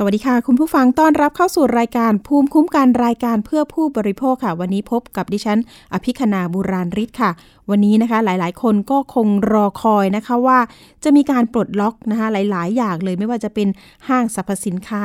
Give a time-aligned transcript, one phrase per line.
[0.00, 5.58] สวัสดีค่ะ คุณผู้ฟังต้อนรับเข้าสู่รายการภูมิคุ้มกันรายการเพื่อผู้บริโภคค่ะ วันนี้พบกับดิฉัน
[5.92, 7.30] อภิคณาบุราริศค่ะ
[7.70, 10.58] วันนี้นะคะหลายๆ คนก็คงรอคอยนะคะว่า
[11.04, 13.68] จะมีการปลดล็อกนะคะหลาย ๆ อย่างเลยไม่ว่าจะเป็น
[14.08, 15.04] ห้างสรรพสินค้า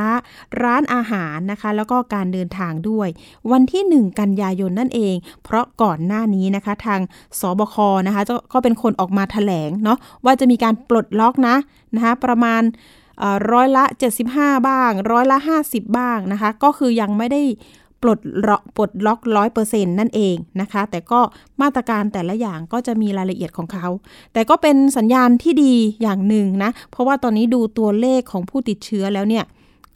[0.61, 3.07] ร้านอาหารนะคะ แล้วก็การเดินทางด้วย
[3.51, 6.99] วันที่ 1 กันยายนนั่นเอง เพราะก่อนหน้านี้นะคะทาง
[7.39, 7.75] สบค
[8.07, 8.23] นะคะ
[8.53, 11.55] ก็เป็นคนออกมาแถลงเนาะว่าจะมีการปลดล็อกนะ
[11.95, 12.63] นะคะประมาณ
[13.51, 13.83] ร้อยละ
[14.25, 17.41] 75 บ้าง ร้อยละ 50 บ้างนะคะ ก็คือยังไม่ได้
[18.01, 21.19] ปลดล็อกปลดล็อกร้อยเปอร์เซ็นต์นั่นเองนะคะ แต่ก็
[21.61, 23.87] มาตรการแต่ละอย่างก็จะมีรายละเอียดของเขา
[24.33, 29.45] แต่ก็เป็นสัญญาณที่ดีอย่างหนึ่งนะ เพราะว่าตอนนี้ดูตัวเลขของผู้ติดเชื้อแล้วเนี่ย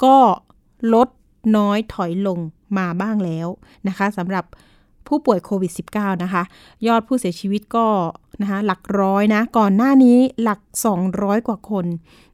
[0.04, 0.16] ก็
[0.94, 1.08] ลด
[1.58, 2.40] น้อยถอยลง
[2.78, 3.48] มาบ้างแล้ว
[3.88, 4.46] นะคะสำหรับ
[5.10, 6.44] ผู้ป่วยโควิด -19 นะคะ
[6.88, 7.88] ยอดผู้เสียชีวิตก็
[8.42, 10.60] นะคะหลักร้อยนะ ก่อนหน้านี้หลัก
[11.04, 11.86] 200 กว่าคน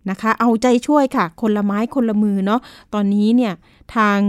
[0.10, 2.62] นะคะ เอาใจช่วยค่ะ คนละไม้คนละมือเนาะ
[2.94, 3.54] ตอนนี้เนี่ย
[3.96, 4.20] ทาง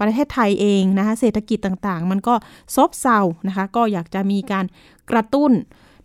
[0.00, 2.34] ประเทศไทยเองนะคะ เศรษฐกิจต่างๆ มันก็
[2.76, 4.64] ซบเซานะคะ ก็อยากจะมีการ
[5.10, 5.52] กระตุ้น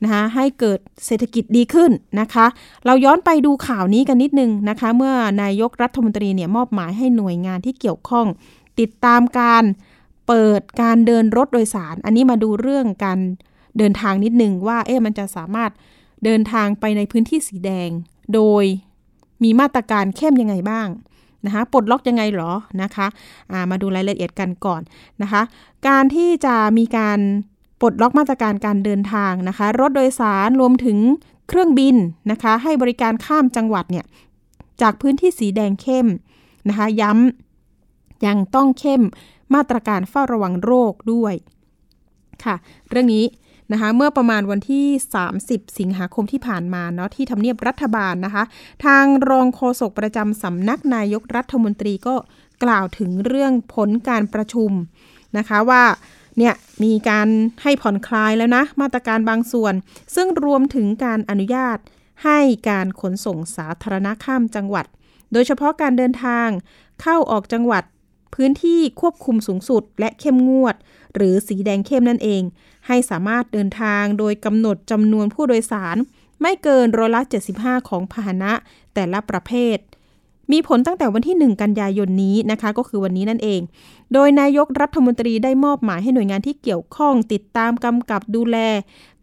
[0.03, 2.45] นะคะให้เกิดเศรษฐกิจดีขึ้นนะคะ
[2.85, 8.27] เราย้อนไปดูข่าวนี้กันนิดนึงนะคะ เมื่อนายกรัฐมนตรีเนี่ยมอบหมายให้หน่วยงานที่เกี่ยวข้อง
[8.79, 9.63] ติดตามการ
[10.27, 13.19] เปิดการเดินรถโดยสาร อันนี้มาดูเรื่องการ
[13.77, 15.71] เดินทางนิดนึงว่า เอ๊ะมันจะสามารถ
[16.25, 17.89] เดินทางไปในพื้นที่สีแดง
[18.33, 18.63] โดย
[19.43, 20.87] มีมาตรการเข้มยังไงบ้าง
[21.45, 24.81] นะคะปลดล็อกยังไงหรอนะคะามาดูรายละเอียดกันก่อน
[25.21, 25.41] นะคะ
[25.87, 27.19] การที่จะมีการ
[27.81, 30.97] ปลดล็อกมาตรการการเดินทางนะคะ รถโดยสารรวมถึง
[31.47, 31.95] เครื่องบิน
[32.31, 34.05] นะคะ ให้บริการข้ามจังหวัดเนี่ย
[34.81, 36.07] จากพื้นที่สีแดงเข้ม
[36.69, 39.01] นะคะ ย้ำยังต้องเข้ม
[39.55, 41.33] มาตรการเฝ้าระวังโรคด้วย
[42.43, 42.55] ค่ะ
[42.89, 43.25] เรื่องนี้
[43.71, 44.85] นะคะเมื่อประมาณวันที่
[45.31, 48.43] 30 สิงหาคมที่ผ่านมาเนาะที่ทำเนียบรัฐบาลนะคะ
[48.85, 52.15] ทางรองโฆษกประจำสำนักนายกรัฐมนตรีก็
[52.63, 54.71] กล่าวถึงเรื่องผลการประชุม
[55.37, 55.83] นะคะว่า
[56.37, 56.53] เนี่ย
[56.83, 57.27] มีการ
[57.63, 59.73] ให้ผ่อนคลายแล้วนะ มาตรการบางส่วน
[60.15, 61.77] ซึ่งรวมถึงการอนุญาต
[62.23, 62.39] ให้
[62.69, 64.85] การขนส่งสาธารณะข้ามจังหวัด
[65.33, 66.47] โดยเฉพาะการเดินทาง
[67.01, 67.83] เข้าออกจังหวัด
[68.35, 70.75] พื้นที่ควบคุมสูงสุดและเข้มงวด
[71.15, 72.43] หรือสีแดงเข้มนั่นเอง
[72.87, 75.97] ให้สามารถเดินทางโดยกำหนดจำนวนผู้โดยสาร
[76.41, 77.21] ไม่เกินร้อยละ
[77.55, 78.53] 75 ของพาหนะ
[78.93, 79.77] แต่ละประเภท
[80.51, 83.61] มีผลตั้งแต่วันที่ 1 กันยายนนี้นะคะ ก็คือวันนี้นั่นเอง
[84.13, 88.57] โดยนายกรัฐมนตรีได้มอบหมายให้หน่วยงานที่เกี่ยวข้องติดตามกำกับดูแล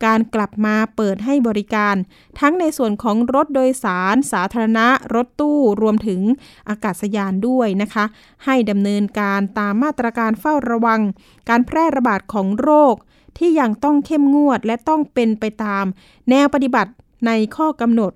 [0.04, 1.94] การกลับมาเปิดให้บริการ
[2.40, 6.20] ทั้งในส่วนของรถโดยสาร สาธารณะ รถตู้รวมถึง
[6.68, 8.04] อากาศยานด้วยนะคะ
[8.44, 11.00] ให้ดำเนินการตามมาตรการเฝ้าระวัง
[11.48, 12.94] การแพร่ระบาดของโรค
[13.38, 15.84] ที่ยังต้องเข้มงวดและต้องเป็นไปตาม
[16.30, 16.92] แนวปฏิบัติ
[17.26, 18.12] ในข้อกำหนด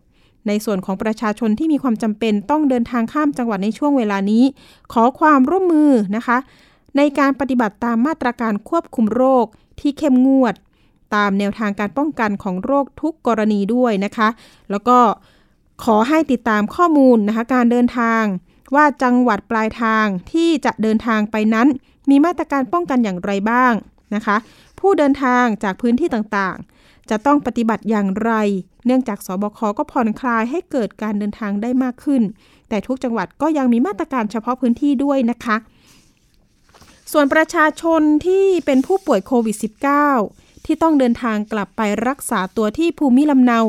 [0.46, 4.44] ในส่วนของประชาชนที่มีความจำเป็นต้องเดินทางข้ามจังหวัดในช่วงเวลานี้
[4.92, 6.38] ขอความร่วมมือนะคะ
[6.96, 9.46] ในการปฏิบัติตามมาตรการควบคุมโรค
[9.80, 10.54] ที่เข้มงวด
[11.14, 14.28] ตามแนวทางการป้องกันของโรคทุกกรณีด้วยนะคะ
[14.70, 14.98] แล้วก็
[15.84, 18.22] ขอให้ติดตามข้อมูลนะคะการเดินทาง
[18.74, 21.68] ว่าจังหวัดปลายทางที่จะเดินทางไปนั้น
[22.10, 23.72] มีมาตรการป้องกันอย่างไรบ้าง
[24.14, 24.36] นะคะ
[24.80, 28.32] ผู้เดินทางจากพื้นที่ต่างๆ จะต้องปฏิบัติอย่างไร
[28.86, 32.22] เนื่องจากสบคก็ผ่อนคลายให้เกิดการเดินทางได้มากขึ้น
[32.68, 35.56] แต่ทุกจังหวัดก็ยังมีมาตรการเฉพาะพื้นที่ด้วยนะคะ
[37.12, 39.56] ส่วนประชาชนที่เป็นผู้ป่วยโควิด
[40.10, 43.60] -19 ที่ต้องเดินทางกลับไปรักษาตัวที่ภูมิลำเนา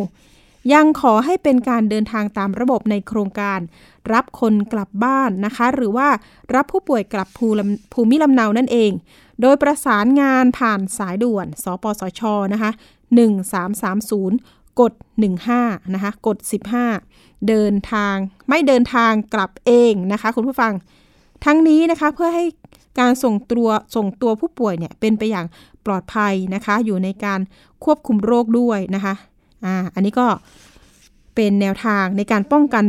[0.74, 3.60] ยังขอให้เป็นการเดินทางตามระบบในโครงการ
[4.14, 6.10] รับคนกลับบ้านนะคะ หรือว่า
[6.56, 7.28] รับผู้ป่วยกลับ
[7.94, 8.92] ภูมิลำเนานั่นเอง
[9.42, 12.22] โดยประสานงานผ่านสายด่วน สปสช
[12.54, 12.72] นะคะ
[13.54, 14.94] 1330 กด
[15.44, 16.38] 15 นะคะ กด
[16.92, 18.16] 15 เดินทาง
[18.50, 20.74] ไม่เดินทางกลับเองนะคะ คุณผู้ฟัง
[21.46, 22.46] ทั้งนี้นะคะเพื่อให้
[23.00, 25.46] การส่งตัวส่งตัวผู้ป่วยเนี่ยเป็นไปอย่าง
[25.86, 27.40] ปลอดภัยนะคะ อยู่ในการ
[27.84, 29.14] ควบคุมโรคด้วยนะคะ
[29.66, 30.28] อ่าอันนี้ก็
[31.36, 32.86] เป็นแนวทางในการป้องกัน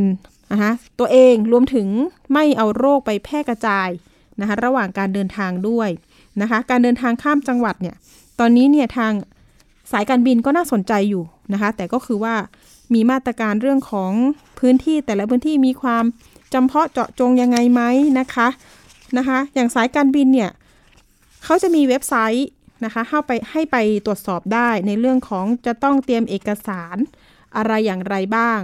[0.53, 1.89] นะคะตัวเองรวมถึง
[2.33, 3.89] ไม่เอาโรคไปแพร่กระจาย
[4.41, 5.89] นะคะระหว่างการเดินทางด้วย
[6.41, 7.97] นะคะ การเดินทางข้ามจังหวัดเนี่ย
[8.41, 9.13] ตอนนี้เนี่ยทาง
[9.93, 12.35] สายการบินก็น่าสนใจอยู่นะคะ แต่ก็คือว่า
[12.95, 14.13] มีมาตรการเรื่องของ
[14.59, 16.05] พื้นที่แต่ละพื้นที่มีความ
[16.53, 17.83] จำเพาะเจาะจงยังไงไหม
[18.19, 18.49] นะคะ
[19.17, 20.51] นะคะ อย่างสายการบินเนี่ย
[21.45, 22.49] เขาจะมีเว็บไซต์
[22.85, 23.77] นะคะเข้าไปให้ไป
[24.07, 26.97] ตรวจสอบได้ในเรื่องของจะต้องเตรียมเอกสาร
[27.57, 28.59] อะไรอย่างไรบ้าง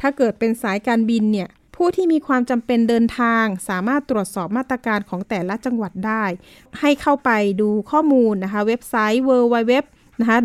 [0.00, 6.24] ถ้าเกิดเป็นสายการบินเนี่ยผู้ที่มีความจำเป็นเดินทางสามารถตรวจสอบมาตรการของแต่ละจังหวัดได้
[6.80, 7.30] ให้เข้าไป
[7.60, 9.72] ดูข้อมูลนะคะ เว็บไซต์ www
[10.20, 10.38] นะคะ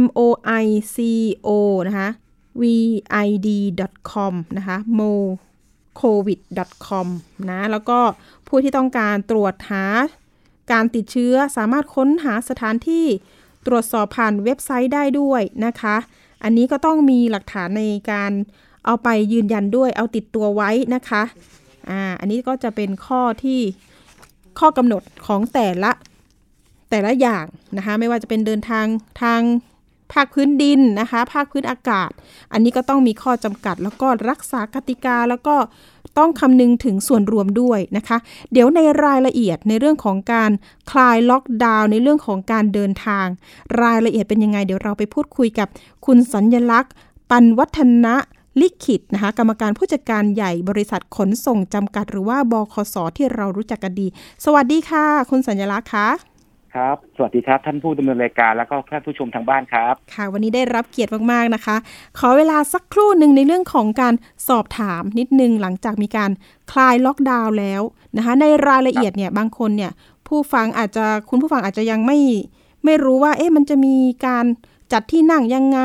[0.00, 1.48] moico
[1.88, 2.08] นะคะ
[2.60, 5.12] vid.com นะคะ mo
[6.00, 7.06] covid.com
[7.48, 7.98] นะ แล้วก็
[8.48, 9.84] ผู้ที่ต้องการตรวจหา
[10.72, 13.06] การติดเชื้อสามารถค้นหาสถานที่
[13.66, 15.96] ตรวจสอบผ่านเว็บไซต์ได้ด้วยนะคะ
[16.42, 18.32] อันนี้ก็ต้องมีหลักฐานในการ
[18.86, 21.22] เอาไปยืนยันด้วย เอาติดตัวไว้นะคะ
[21.88, 23.60] อ่า อันนี้ก็จะเป็นข้อที่
[24.58, 25.92] ข้อกำหนดของแต่ละ
[26.90, 27.44] แต่ละอย่าง
[27.76, 28.86] นะคะไม่ว่าจะเป็นเดินทาง
[29.22, 29.40] ทาง
[30.12, 32.10] ภาคพื้นดินนะคะภาคพื้นอากาศ
[32.52, 35.56] อันนี้ก็ต้องมีข้อจำกัด แล้วก็รักษากติกาแล้วก็
[36.18, 38.18] ต้องคำนึงถึงส่วนรวมด้วยนะคะ
[38.52, 40.50] เดี๋ยวในรายละเอียดในเรื่องของการ
[40.90, 43.26] คลายล็อกดาวน์ในเรื่องของการเดินทาง
[43.82, 45.68] รายละเอียดเป็นยังไง เดี๋ยวเราไปพูดคุยกับ
[46.06, 46.92] คุณสัญญลักษณ์
[47.30, 48.16] ปันวัฒนะ
[48.60, 54.06] ลิขิตนะคะกรรมการผู้จัดการใหญ่บริษัทขนส่งจำกัด หรือว่าบคสที่เรารู้จักกันดี
[54.44, 56.08] สวัสดีค่ะ คุณสัญญลักษณ์คะ
[56.74, 61.76] ครับ สวัสดีครับ ท่านผู้ดำเนินรายการแล้วก็ท่านผู้ชมทางบ้านครับ ค่ะ วันนี้ได้รับเกียรติมากๆนะคะ
[62.18, 64.14] ขอเวลาสักครู่หนึ่งในเรื่องของการ
[64.48, 66.30] สอบถามนิดนึงหลังจากมีการ
[66.72, 67.82] คลายล็อกดาวน์แล้ว
[68.16, 69.92] นะคะ ในรายละเอียดเนี่ยบางคนเนี่ย
[70.28, 72.18] ผู้ฟังอาจจะคุณผู้ฟังอาจจะยังไม่
[72.84, 73.96] ไม่รู้ว่า เอ๊ะมันจะมี
[74.26, 74.44] การ
[74.92, 75.80] จัดที่นั่งยังไง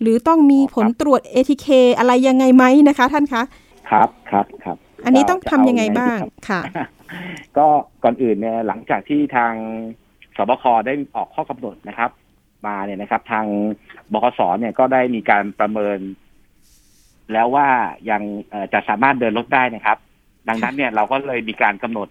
[0.00, 1.68] หรือต้องมีผลตรวจ ATK
[1.98, 3.42] อะไรยังไงไหมนะคะ ท่านคะ
[3.90, 6.18] ครับครับครับ อันนี้ต้องทำยังไงบ้าง
[6.48, 6.60] ค่ะ
[7.56, 7.66] ก็
[8.02, 9.54] ก่อนอื่นเนี่ยหลังจากที่ทาง
[10.40, 12.10] สบคได้ออกข้อกำหนดนะครับ
[12.66, 13.46] มาเนี่ยนะครับ ทาง
[14.12, 15.98] บคสเนี่ยก็ได้มีการประเมิน
[17.32, 17.68] แล้วว่า
[18.10, 18.22] ยัง
[18.72, 19.98] จะสามารถเดินรถได้นะครับ
[20.48, 22.08] ดังนั้นเนี่ยเราก็เลยมีการกำหนด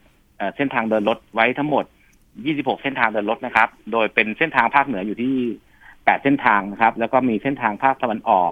[0.56, 1.86] เส้นทางเดินรถไว้ทั้งหมด
[2.34, 5.36] 26 เส้นทางเดินรถนะครับ โดยเป็นเส้นทางภาคเหนืออยู่ที่
[5.84, 8.52] 8 เส้นทางนะครับ แล้วก็มีเส้นทางภาคตะวันออก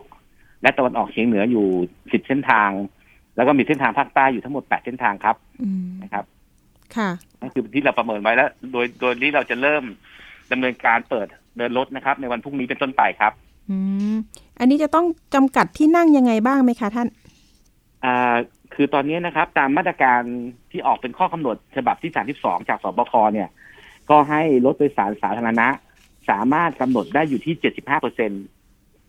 [0.61, 2.69] และตะวันออกเฉียงเหนืออยู่ 10 เส้นทาง
[3.35, 5.35] แล้วก็มีเส้นทางภาคใต้อยู่ทั้งหมด 8 เส้นทางครับ
[6.03, 6.25] นะครับ
[6.95, 7.09] ค่ะ
[7.39, 9.83] นั่นคือที่เราประเมินไว้แล้ว โดยโดยนี้เราจะเริ่ม
[10.51, 13.33] ดำเนินการเปิดเดินรถนะครับ ในวันพรุ่งนี้เป็นต้นไปครับ
[13.69, 13.77] อื
[14.13, 14.15] ม
[14.59, 15.05] อันนี้จะต้อง
[15.35, 17.07] จำกัดที่นั่งยังไงบ้างไหมคะท่าน
[18.05, 18.35] อ่า
[18.73, 20.21] คือตอนนี้นะครับ ตามมาตรการ
[20.71, 23.49] ที่ออกเป็นข้อกำหนดฉบับที่สามที่สองจากสบคเนี่ย
[24.09, 25.67] ก็ให้รถโดยสารสาธารณะ
[26.29, 28.31] สามารถกำหนดได้อยู่ที่เจ็ดสิบห้าเปอร์เซ็น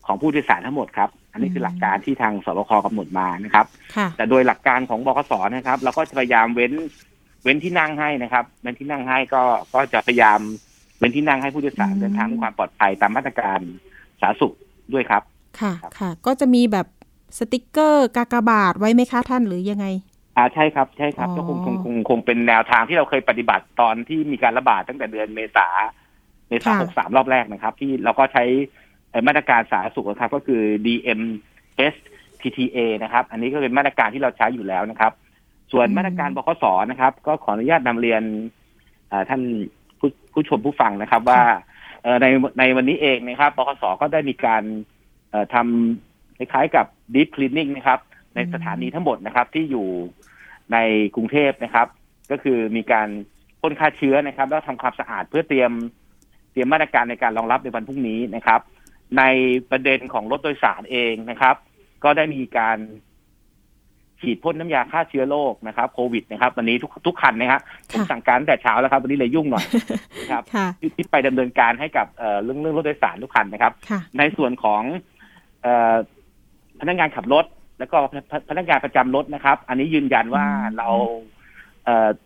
[0.07, 3.67] ของผู้โดยสารทั้งหมดครับ อันนี้คือหลักการที่ทางสบคกำหนดมานะครับ
[4.17, 6.73] แต่โดยหลักการของบกสนะครับ เราก็จะพยายามเว้น
[7.43, 9.43] เว้นที่นั่งให้นะครับเว้นที่นั่งให้ก็
[9.75, 10.40] ก็จะพยายาม
[10.99, 13.61] เว้นที่นั่งให้ผู้โดยสารเดินทางด้วยความปลอดภัยตามมาตรการ
[14.20, 14.55] สาธารณสุข
[14.93, 15.23] ด้วยครับ
[15.61, 16.87] ค่ะค่ะ ก็จะมีแบบ
[17.38, 19.87] สติกเกอร์กากบาทไว้ไหมคะท่านหรือยังไง
[20.37, 25.69] อ่าใช่ครับใช่ครับก็คงคงคงคงเป็นแนวทางที่เราเคยปฏิบัติตอนที่มีการระบาดตั้งแต่เดือนเมษา
[26.49, 28.44] เมษาหกสามรอบแรกนะครับ ที่เราก็ใช้
[29.26, 31.94] มาตรการสาธารณสุขครับ ก็คือ DMS
[32.40, 35.12] TTA นะครับ อันนี้ก็เป็นมาตรการที่เราใช้อยู่แล้วนะครับ
[35.73, 38.23] ส่วนมาตรการบขสนะครับ ก็ขออนุญาตนำเรียน
[39.29, 39.43] ท่าน
[39.99, 41.43] ผู้ผู้ชมผู้ฟังนะครับ ว่า
[42.23, 42.26] ใน
[42.59, 44.62] ในวันนี้เองนะครับบขสก็ได้มีการ
[45.55, 48.00] ทำคล้ายๆกับ deep cleaning นะครับ
[48.35, 49.88] ในสถานีทั้งหมดนะครับ ที่อยู่
[50.73, 50.79] ใน
[51.15, 51.87] กรุงเทพนะครับ
[52.31, 53.09] ก็คือมีการ
[53.61, 55.73] พ่นฆ่าเชื้อนะครับ แล้วทำความสะอาดเพื่อเตรียม
[56.53, 58.61] เตรียมมาตรการในการรองรับในวันพรุ่งนี้นะครับ
[59.19, 59.23] ใน
[59.71, 61.56] ประเด็นของรถโดยสารเองนะครับ
[62.05, 62.79] ก็ได้มีการ
[64.23, 67.61] ฉีดพ่นน้ำยาฆ่าเชื้อโรคนะครับโควิดนะครับวันนี้ทุกทุกคันนะครับ
[67.91, 69.64] ผมสั่งการแต่เช้าแล้วครับ วันนี้เลยยุ่งหน่อย
[70.21, 70.43] นะครับ
[70.97, 72.07] ที่ไปดำเนินการให้กับ
[72.43, 73.73] เรื่องเรื่องรถโดยสารทุกคันนะครับ
[74.19, 74.83] ในส่วนของ
[76.81, 77.45] พนักงานขับรถ
[77.78, 77.97] แล้วก็
[78.50, 80.45] พนักงานประจำรถนะครับ อันนี้ยืนยันว่า
[80.78, 80.88] เรา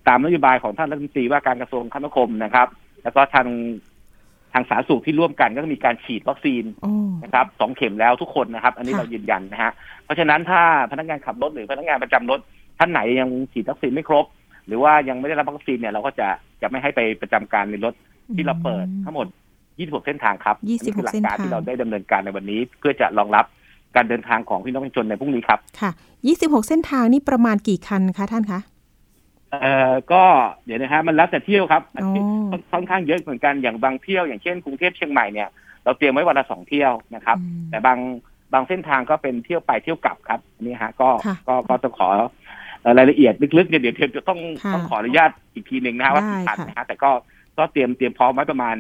[0.08, 2.68] ตามนโยบายของท่านรัฐมนตรีว่าการกระทรวงคมนาคมนะครับ
[3.02, 3.46] แล้วก็ทาง
[4.52, 6.64] ทางสาธารณสุขที่ร่วมกันก็มีการฉีดวัคซีน
[7.24, 9.72] นะครับสองเข็มแล้วทุกคนนะครับ อันนี้เรายืนยันนะฮะ
[10.04, 12.40] เพราะฉะนั้นถ้าพนักงานขับรถหรือพนักงานประจำรถ
[12.78, 14.24] ท่านไหนยังฉีดวัคซีนไม่ครบ
[14.66, 16.28] หรือว่ายังไม่ได้รับวัคซีนเนี่ยเราก็จะ
[16.62, 17.94] จะไม่ให้ไปประจำการในรถ
[18.34, 19.26] ที่เราเปิดทั้งหมด
[19.66, 23.44] 26 เส้นทางครับนี่คือหลักการที่เราได้ดำเนินการในวันนี้ เพื่อจะรองรับ
[23.96, 25.90] การเดินทางของพี่น้องประชาชนในพรุ่งนี้ครับค่ะ
[26.28, 28.60] 26 เส้นทางนี่ประมาณกี่คันคะท่านคะ
[29.60, 30.22] เอ่อก็
[30.64, 31.82] เดี๋ยวนะฮะมันแล้วแต่เที่ยวครับ
[32.72, 35.48] ค่อนข้างเยอะเหมือนกันอย่างบางเที่ยวอย่างเช่นกรุงเทพเชียงใหม่เนี่ย
[35.84, 37.38] เราเตรียมไว้วันละสองเที่ยวนะครับ
[37.70, 37.98] แต่บาง
[38.52, 41.08] บางเส้นทางก็เป็นเที่ยวไปเที่ยวกลับครับนี่ฮะก็
[41.48, 42.08] ก็ก็ต้องขอ
[42.98, 44.38] รายละเอียดลึกๆเนี่ยเดี๋ยวจะต้อง
[44.74, 47.10] ต้องขออนุญาตอีกทีหนึ่งนะว่าผ่านนะฮะแต่ก็
[47.58, 48.76] ก็เตรียมเตรียมพร้อมไว้ประมาณ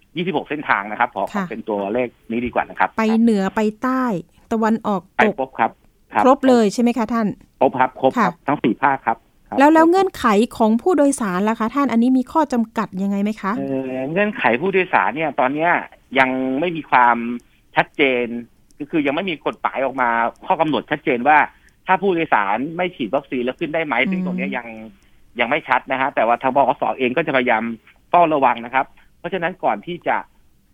[0.00, 4.04] 26 เส้นทางนะครับขอเป็นตัวเลขนี้ดีกว่านะครับ ไปเหนือไปใต้
[4.52, 5.70] ตะวันออกตกครบครับ
[6.24, 7.26] ครบเลยใช่ไหมคะท่าน
[7.60, 9.16] ครบครับครบครับทั้งสี่ภาคครับ
[9.58, 10.24] แล้วแล้วเงื่อนไข
[10.56, 13.52] ของผู้โดยสารล่ะคะ ท่านอันนี้มีข้อจำกัดยังไงไหมคะ
[14.12, 15.70] เงื่อนไขผู้โดยสารเนี่ย ตอนเนี้ย
[16.18, 17.16] ยังไม่มีความ
[17.76, 18.26] ชัดเจน
[18.78, 20.08] ก็คือยังไม่มีกฎหมายออกมา
[20.46, 21.38] ข้อกำหนดชัดเจนว่า
[21.86, 24.66] ถ้าผู้โดยสารไม่ฉีดวัคซีนแล้วขึ้นได้ไหมซึ่งตรงนี้ยัง
[25.40, 27.64] ยังไม่ชัดนะฮะแต่ว่าทางบขสเองก็จะพยายาม
[28.10, 28.86] เฝ้าระวังนะครับ
[29.18, 30.16] เพราะฉะนั้นก่อนที่จะ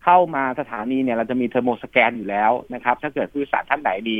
[0.03, 4.17] เข้ามาสถานีเนี่ยเราจะมีเทอร์โมสแกนอยู่แล้วนะครับ ถ้าเกิดผู้โดยสารท่านไหนมี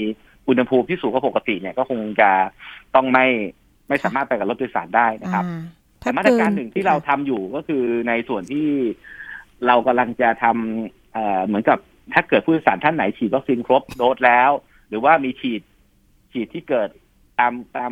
[0.48, 2.29] อุณหภูมิที่สูงกว่าปกติเนี่ยก็คงจะ
[2.95, 3.25] ต้องไม่
[3.87, 5.43] ไม่สามารถไปกับรถโดยสารได้นะครับ
[5.99, 8.67] แต่มาตรการหนึ่งที่เราทำอยู่ก็คือในส่วนที่
[9.67, 11.77] เรากำลังจะทำเเหมือนกับ
[12.13, 14.49] ถ้าเกิดผู้โดยสารท่านไหนฉีดวัคซีนครบโดสแล้ว
[14.89, 15.61] หรือว่ามีฉีด
[16.31, 16.89] ฉีดที่เกิด
[17.39, 17.91] ตามตาม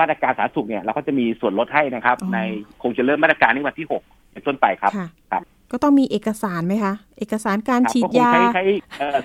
[0.00, 2.38] มาตรการสาธารณสุขเนี่ยเราก็จะมีส่วนลดให้นะครับ ใน
[2.82, 4.02] คงจะเริ่มมาตรการนี้วันที่หก
[4.32, 4.92] เป็นต้นไปครับ
[5.32, 8.64] ครับก็ต้องมีเอกสารไหมคะ เอกสารการฉีดยาใช้ใช้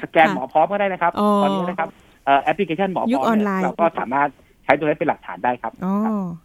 [0.04, 1.12] สแกนหมอพร้อมก็ได้นะครับ
[1.44, 1.90] ตอนนี้นะครับ
[2.44, 4.30] แอปพลิเคชันหมอพร้อมเราก็สามารถ
[4.68, 5.96] ใช้ตัวนี้เป็นหลักฐานได้ครับอ๋อ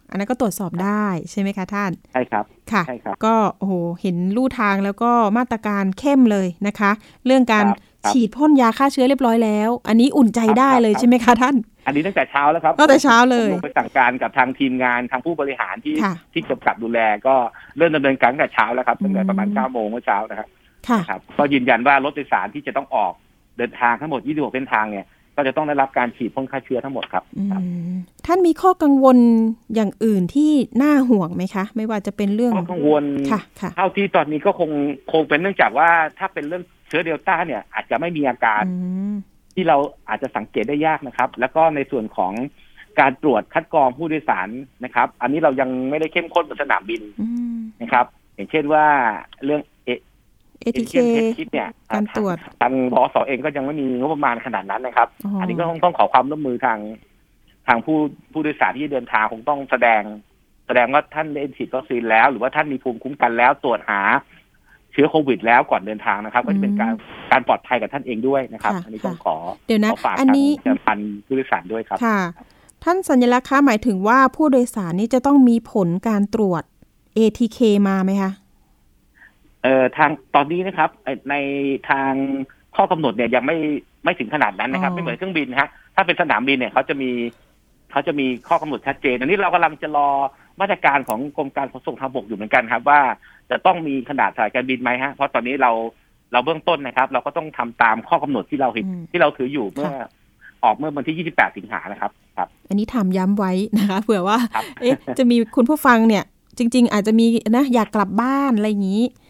[0.09, 6.91] อันนั้นก็ตรวจสอบได้ใช่ไหมคะท่านใช่ครับค่ะใช่ครับก็โอ้โหเห็นลู่ทางแล้วก็มาตรการเข้มเลยนะคะ
[7.25, 7.65] เรื่องการ
[8.09, 11.55] ฉีดพ่นยาฆ่าเชื้อเรียบร้อยแล้ว อันนี้อุ่นใจได้เลยใช่ไหมคะท่าน
[11.87, 15.95] อันนี้ตั้งแต่เช้าแล้วครับตั้งแต่เช้าเลยไปสั่งการกับทางทีมงานทางผู้บริหารที่
[16.33, 17.35] ที่กำกับดูแลก็
[17.77, 20.47] เริ่มดำเนินการตั้งแต่เช้าแล้วครับตั้งแต่ประมาณเก้าโมงเมื่อเช้านะครับ
[21.09, 23.13] ครับก็ยืนยันว่ารถโดยสารที่จะต้องออก
[23.57, 27.23] เดินทางทั้งหมด 26 เส้นทางเนี่ย ก็จะต้องได้รับการฉีดพ่นฆ่าเชื้อทั้งหมดครับ
[28.25, 29.17] ท่านมีข้อกังวล
[29.75, 30.51] อย่างอื่นที่
[30.83, 34.71] น่าห่วงไหมคะ ไม่ว่าจะเป็นเรื่องข้อกังวลค่ะค่ะเท่าที่ตอนนี้ก็คง
[35.11, 38.63] คงเป็นเนื่องจากว่าถ้าเป็นเรื่องเชื้อเดลต้าเนี่ย อาจจะไม่มีอาการ
[39.53, 39.77] ที่เรา
[40.09, 42.33] อาจจะสังเกตได้ยากนะครับ แล้วก็ในส่วนของ
[42.99, 44.49] การตรวจคัดกรองผู้โดยสาร
[44.85, 47.01] นะครับ อันนี้เรายังไม่ได้เข้มข้นบนสนามบิน
[47.81, 48.85] นะครับ อย่างเช่นว่า
[49.45, 49.61] เรื่อง
[50.63, 50.95] เอทีเค
[51.51, 55.07] เนี่ยการตรวจทางบอสเองก็ยังไม่มีงบประมาณขนาดนั้นนะครับ
[55.39, 56.79] อันนี้ก็ต้องต้องขอความร่วมมือทาง
[57.67, 57.97] ทางผู้
[58.31, 60.01] ผู้โดยสารที่เดินทางคงต้องแสดง
[60.67, 64.01] แสดงว่าท่านได้ฉีดวัคซีนแล้ว หรือว่าท่านมีภูมิคุ้มกันแล้วตรวจหา
[64.91, 66.93] เชื้อโควิดแล้วก่อนเดินทางนะครับ ก็จะเป็นการ
[67.31, 69.35] การปลอดภัยกับท่านเองด้วยนะครับ อันนี้ต้องขอ
[69.67, 70.49] เดี๋ยวนะอันนี้
[70.85, 72.19] พันผู้โดยสารด้วยครับค่ะ
[72.83, 76.63] ท่านสัญลักษณ์คะหมายถึงว่าผู้โดยสารนี้จะต้องมีผลการตรวจ
[77.17, 78.31] ATK มาไหมคะ
[79.63, 80.89] เอ่อทางตอนนี้นะครับ
[81.29, 81.35] ใน
[81.89, 82.11] ทาง
[82.75, 83.57] ข้อกำหนดเนี่ยยังไม่
[84.03, 87.11] ไม่ถึงขนาดนั้นนะครับ ไม่เหมือนเครื่องบินฮะถ้าเป็นสนามบินเนี่ยเขาจะมี
[87.91, 90.09] เขาจะมีข้อกำหนดชัดเจนอันนี้เรากำลังจะรอ
[90.61, 92.99] มาตรการของกรมการขนส่งทางบกอยู่เหมือนกันครับ ว่า
[93.51, 95.71] จะต้องมีขนาดสายการบินไหมฮะเพราะตอนนี้เรา
[96.31, 99.91] เราเบื้องต้นนะครับ เราก็ต้องทำตามข้อกำหนดที่เราเห็นที่เราถืออยู่เมื่อ
[100.63, 104.37] ออกเมื่อวันที่ 28 สิงหานะครับครับ อันนี้ทำย้ำไว้นะคะเผื่อว่า
[104.81, 106.23] เอ๊ะจะมีคุณผู้ฟังเนี่ย
[106.57, 109.22] จริง ๆ อาจจะมีนะอยากกลับบ้านอะไรอย่างนี้ครับ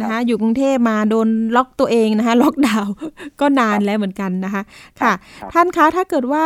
[0.00, 2.94] นะคะอยู่กรุงเทพมาโดนล็อกตัวเองนะคะล็อกดาวน์
[3.40, 4.62] ก็นานแล้วเหมือนกันนะคะ
[5.00, 5.12] ค่ะ
[5.52, 6.44] ท่านคะถ้าเกิดว่า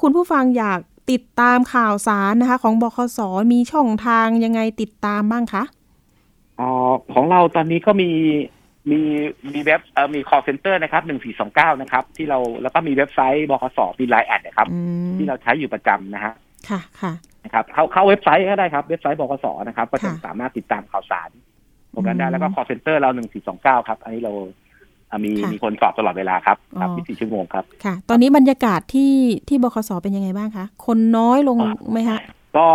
[0.00, 0.80] คุณผู้ฟังอยาก
[1.10, 3.18] ติดตามข่าวสารนะคะ ของบคส
[3.52, 5.62] มีช่องทางยังไงติดตามบ้างคะ
[6.60, 6.70] อ๋อ
[7.14, 8.10] ของเราตอนนี้ก็มี
[8.90, 9.00] มี
[9.52, 14.68] มีเว็บเอ่อมี call center นะครับหนึ่งสี่สองเก้านะครับ ที่เราแล้วก็มีเว็บไซต์บคสมีไลน์แอดนะครับ
[15.16, 16.34] ที่เราใช้อยู่ประจำนะฮะ
[16.68, 17.12] ค่ะค่ะ
[17.44, 21.30] นะครับเข้าเข้าเว็บไซต์ก็ได้ครับ เว็บไซต์บคสนะครับ ก็จะสามารถติดตามข่าวสาร
[21.94, 24.32] ตรงนั้นได้แล้วก็ call center เราหนึ่งสี่สองเก้าครับ อันนี้เรา
[25.24, 29.14] มีมีคนตอบตลอดเวลาครับครับ24ชั่วโมงครับค่ะ ตอนนี้บรรยากาศที่
[29.48, 31.58] ที่บคสเป็นยังไงบ้างคะคนน้อยลง
[31.92, 32.18] ไหมคะ
[32.56, 32.68] ก็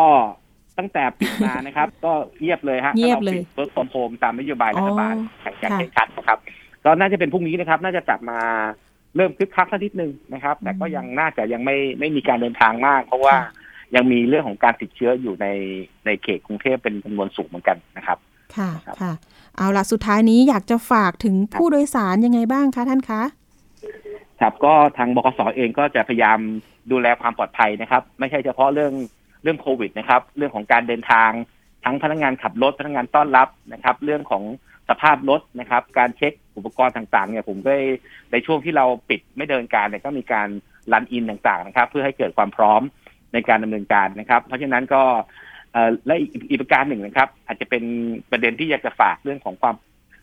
[0.77, 6.39] ตั้งแต่ปิดมานะครับ ก็เงียบเลยฮะเงียบเลยเปิดคอมโฮมตามนโยบายรัฐบาลแข่งแข่งขันนะครับ
[6.85, 8.39] ก็น่าจะเป็นพรุ่งนี้นะครับ น่าจะกลับมา
[9.15, 13.35] เริ่มคึกคักสักนิดนึงนะครับ แต่ก็ยังน่าจะยังไม่ไม่มีการเดินทางมาก เพราะว่า
[13.95, 15.47] ยังมีเรื่องของการติดเชื้ออยู่ใน
[16.05, 18.17] ในเขตกรุงเทพเป็นจำนวนสูงเหมือนกันนะครับ
[18.55, 18.69] ค่ะ
[19.01, 19.11] ค่ะ
[19.57, 23.21] เอาละสุดท้ายนี้อยากจะฝากถึงผู้โดยสารยังไงบ้างคะท่านคะ
[24.41, 26.39] ครับก็ทางบกสเองก็จะพยายาม
[26.91, 28.93] ดูแลความปลอดภัยนะครับ ไม่ใช่เฉพาะเรื่อง
[29.43, 31.31] เรื่องโควิดนะครับ เรื่องของการเดินทาง
[31.85, 34.43] ทั้งพนักงานขับรถพนักงานต้อนรับนะครับ เรื่องของ
[34.89, 37.71] สภาพรถนะครับ การเช็คอุปกรณ์ต่างๆเนี่ยผมก็
[38.31, 40.47] ในช่วงที่เราปิดไม่เดินการเนี่ยก็มีการ
[40.93, 42.81] รันอินต่างๆนะครับ เพื่อให้เกิดความพร้อม
[43.33, 45.03] ในการดำเนินการนะครับ เพราะฉะนั้นก็
[46.05, 46.13] และ
[46.49, 47.83] อีกประการหนึ่งนะครับ อาจจะเป็น
[48.31, 49.75] ประเด็นที่อยากจะฝากเรื่องของความ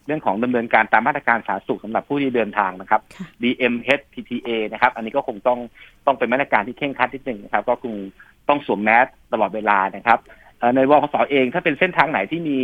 [0.06, 3.00] เรื่องของดำเนินการตามมาตรการสาธารณสุขสำหรับผู้ที่เดินทางนะครับ
[3.42, 5.58] DMHTTA นะครับ อันนี้ก็คงต้อง
[6.06, 7.94] ต้องเป็นมาตรการที่เข่งคัดนิดหนึ่งนะครับ ก็คง
[8.48, 10.18] ต้องสวมแมสตลอดเวลานะครับ
[10.76, 12.58] ในวคสเองถ้าเป็นเส้นทางไหนที่มี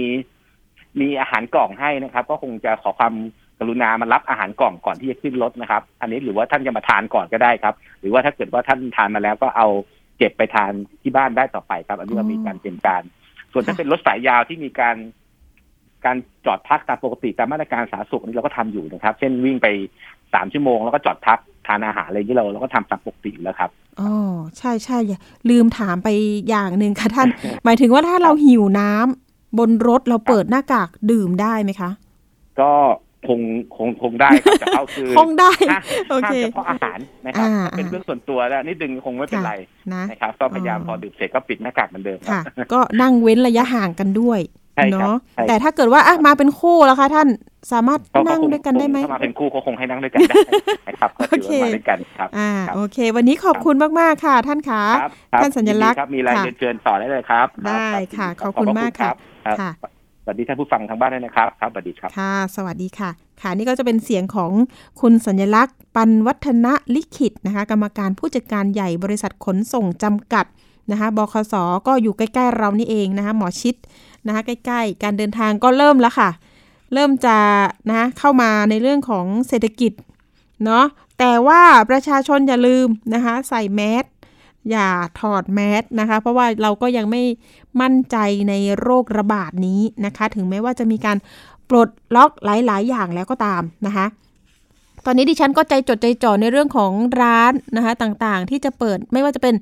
[1.00, 3.14] มีอาหารกล่องให้นะครับ ก็คงจะขอความ
[3.58, 9.68] กรุณามารับอาหารกล่องก่อนที่จะขึ้นรถนะครับ อันนี้หรือว่าท่านจะมาทานก่อนก็ได้ครับ หรือว่าถ้าเกิดว่าท่านทานมาแล้วก็เอา
[10.20, 10.72] เก็บไปทาน
[11.02, 13.02] ที่บ้านได้ต่อไปครับ อันนี้เรามีการเตรียมการ
[13.52, 14.96] ส่วนถ้าเป็นรถสายยาวที่มีการ
[16.04, 19.66] การจอดพักตามปกติตามมาตรการสาธารณสุขนี้เราก็ทำอยู่นะครับ เช่นวิ่งไป
[20.34, 24.12] สามชั่วโมงแล้วก็จอดพักทานอาหารอะไรที่เราเราก็ทำตามปกติแล้วครับอ๋อ
[24.58, 24.98] ใช่ใช่
[25.50, 26.08] ลืมถามไป
[26.48, 27.28] อย่างหนึ่งค่ะท่าน
[27.64, 31.90] หมายถึงว่าถ้าเราหิวน้ำบนรถเราเปิดหน้ากากดื่มได้ไหมคะ
[32.60, 32.72] ก็
[33.28, 33.40] คง
[33.76, 39.52] คงคงได้ครับแต่เอาคือคงได้ห้ามโอเคห้ามเฉพาะอาหารนะครับอ่าเป็นเรื่องส่วนตัวแล้วนิดนึงคงไม่เป็นไร
[39.94, 44.40] นะนะครับก็พยายามอ๋อพอดื่มเสร็จก็ปิดหน้ากากเหมือนเดิมครัค่ะบก็นั่งเว้นระยะห่างกันด้วย
[44.76, 47.28] ใช่ครับเนาะใช่แต่ถ้าเกิดว่าอะมาเป็นคู่แล้วคะท่าน
[47.72, 50.36] สามารถก็นั่งคงด้วยกันได้ไหมถ้ามาเป็นคู่ก็คงให้นั่งด้วยกันได้
[50.88, 59.10] นะครับก็ถือว่ามาด้วยกันครับอ่าครับโอเค วันนี้ขอบคุณมากๆค่ะ ท่านคะครับครับท่านสัญลักษณ์ยินดีครับมีอะไรค่ะเรียนเชิญต่อได้เลยครับ ได้รับค่ะยินดีขอบคุณพระมากค่ะ
[59.48, 59.70] รับค่ะ
[60.22, 63.10] สวัสดีท่านผู้ฟังทางบ้านด้วยนะครับครับสวัสดีครับค่ะ สวัสดีค่ะ
[63.40, 64.52] ค่ะนี่ก็จะเป็นเสียงของ
[65.00, 70.46] คุณสัญลักษณ์ ปันวัฒนลิขิตนะคะ กรรมการผู้จัดการใหญ่บริษัทขนส่งจำกัด
[70.90, 71.54] นะคะบคส
[71.86, 73.74] ก็อยู่ใกล้ๆเรานี่เองนะคะหมอชิด
[74.26, 76.30] นะคะใกล้ๆ การเดินทางก็เริ่มแล้วค่ะ
[76.94, 77.36] เริ่มจะ
[77.90, 79.92] นะเข้ามาในเรื่องของเศรษฐกิจ
[80.64, 80.84] เนาะ
[81.18, 84.04] แต่ว่าประชาชนอย่าลืมนะคะใส่แมส
[84.70, 84.88] อย่า
[85.20, 87.22] ถอดแมสนะคะ เพราะว่าเราก็ยังไม่
[87.80, 88.16] มั่นใจ
[88.48, 91.16] ในโรคระบาดนี้นะคะ ถึงแม้ว่าจะมีการ
[91.68, 94.06] ปลดล็อกหลาย ๆ อย่างแล้วก็ตามนะคะ
[95.06, 99.54] ตอนนี้ดิฉันก็ใจจดใจจ่อในเรื่องของร้านนะคะต่างๆ ที่จะเปิดไม่ว่าจะเป็น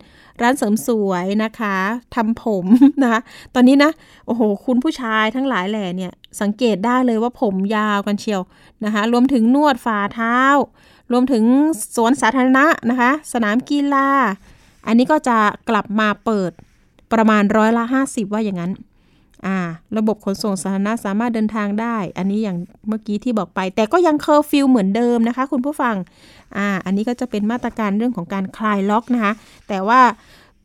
[0.42, 1.76] ร้านเสริมสวยนะคะ
[2.14, 2.66] ทำผม
[3.02, 3.20] นะคะ
[3.54, 3.90] ตอนนี้นะ
[4.26, 8.42] โอ้โห คุณผู้ชายทั้งหลายแหล่เนี่ยสังเกตได้เลยว่าผมยาวกันเชียว
[8.84, 10.38] นะคะ รวมถึงนวดฝ่าเท้า
[11.12, 11.44] รวมถึง
[11.96, 14.08] สวนสาธารณะนะคะ สนามกีฬา
[14.86, 15.36] อันนี้ก็จะ
[15.68, 16.50] กลับมาเปิด
[17.12, 18.72] ประมาณร้อยละ 50 ว่าอย่างนั้น
[19.46, 19.56] อ่า
[19.96, 22.56] ระบบขนส่งสาธารณะสามารถเดินทางได้ อันนี้อย่าง
[22.88, 25.94] เมื่อกี้ที่บอกไป แต่ก็ยังเคอร์ฟิวเหมือนเดิมนะคะ คุณผู้ฟัง
[26.56, 29.32] อ่า อันนี้ก็จะเป็นมาตรการเรื่องของการคลายล็อกนะคะ
[29.68, 30.00] แต่ว่า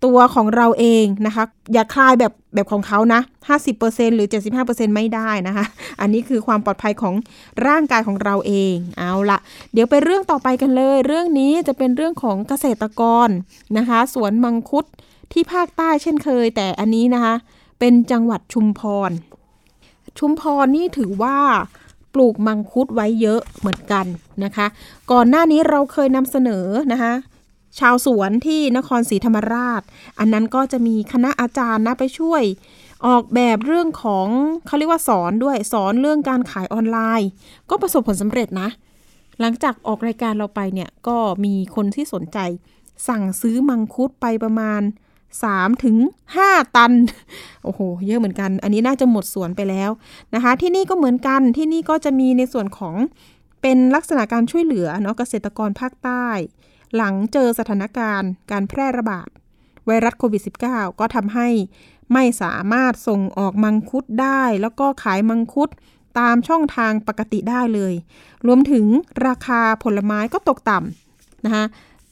[0.05, 1.43] ตัวของเราเองนะคะ
[1.74, 3.22] อย่าคลายแบบแบบของเขานะ
[3.67, 4.27] 50%หรือ
[4.62, 5.65] 75%ไม่ได้นะคะ
[6.01, 7.15] อันนี้คือความปลอดภัยของ
[7.67, 9.39] ร่างกายของเราเอง เอาละ
[9.74, 13.29] เดี๋ยวไปเรื่องต่อไปกันเลย เรื่องนี้จะเป็นเรื่องของเกษตรกร
[13.77, 14.86] นะคะ สวนมังคุด
[15.31, 17.36] ที่ภาคใต้เช่นเคย แต่อันนี้นะคะ
[17.79, 19.12] เป็นจังหวัดชุมพร
[20.19, 21.38] ชุมพรนี่ถือว่า
[22.13, 24.05] ปลูกมังคุดไว้เยอะเหมือนกัน
[24.43, 24.65] นะคะ
[25.12, 27.13] ก่อนหน้านี้เราเคยนำเสนอนะคะ
[27.80, 29.82] ชาวสวนที่นครศรีธรรมราช
[30.20, 32.44] อันนั้นก็จะมีคณะอาจารย์นะไปช่วย
[33.06, 34.27] ออกแบบเรื่องของ
[34.65, 37.29] เขาเรียกว่าสอนด้วยสอนเรื่องการขายออนไลน์
[37.70, 38.70] ก็ประสบผลสำเร็จนะ
[39.40, 42.40] หลังจากออกรายการเราไปเนี่ยก็มีคนที่สนใจ
[43.07, 44.81] สั่งซื้อมังคุดไปประมาณ
[45.33, 45.98] 3ถึง
[46.38, 46.94] 5ตัน
[47.64, 49.90] โอ้โห เยอะเหมือนกัน อันนี้น่าจะหมดสวนไปแล้ว
[50.36, 52.96] นะคะ ที่นี่ก็เหมือนกัน ที่นี่ก็จะมีในส่วนของ
[53.62, 56.27] เป็นลักษณะการช่วยเหลือเนาะเกษตรกรภาคใต้
[56.96, 59.27] หลังเจอสถานการณ์การแพร่ระบาด
[59.86, 61.48] ไวรัสโควิด -19 ก็ทำให้
[62.14, 65.70] ไม่สามารถส่งออกมังคุดได้ แล้วก็ขายมังคุด
[66.20, 67.94] ตามช่องทางปกติได้เลย
[68.48, 68.86] รวมถึง
[69.27, 71.66] ราคาผลไม้ก็ตกต่ำนะคะ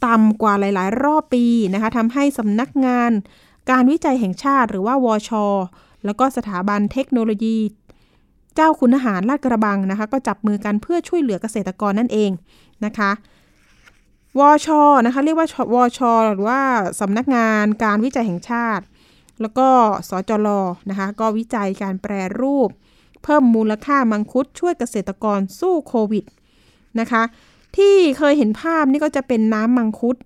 [0.06, 3.12] ต่ำกว่าหลาย ๆ รอบปีนะคะทำให้สำนักงาน
[3.70, 5.32] การวิจัยแห่งชาติหรือว่าวช
[6.06, 7.58] แล้วก็สถาบันเทคโนโลยี
[8.56, 12.32] เจ้าคุณอาหารลาดกระบังนะคะ ก็จับมือกันเพื่อช่วยเหลือเกษตรกรนั่นเอง
[12.86, 13.12] นะคะ
[14.40, 14.68] วช
[15.06, 16.00] นะคะเรียกว่าวช
[16.34, 16.62] หรือว่า
[17.00, 18.84] สำนักงานการวิจัยแห่งชาติ
[19.42, 19.68] แล้วก็
[20.10, 20.48] สจล
[20.90, 22.70] นะคะก็วิจัยการแปรรูป
[23.24, 26.26] เพิ่มมูลค่ามังคุดช่วยเกษตรกรสู้โควิด
[27.00, 27.24] นะคะ
[27.78, 30.18] ที่เคยเห็นภาพนี่ก็จะเป็นน้ำมังคุด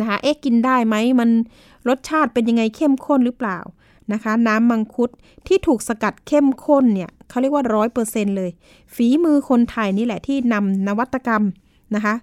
[0.00, 1.30] นะคะเอ๊ะกินได้ไหมมัน
[1.88, 3.58] รสชาติเป็นยังไงเข้มข้นหรือเปล่า
[4.12, 5.10] นะคะ น้ำมังคุด
[5.46, 8.50] ที่ถูกสกัดเข้มข้นเนี่ยเขาเรียกว่าร้อยเปอร์เซ็นเลย
[8.94, 11.42] ฝีมือคนไทยนี่แหละที่นำนวัตกรรม
[11.94, 12.14] นะคะ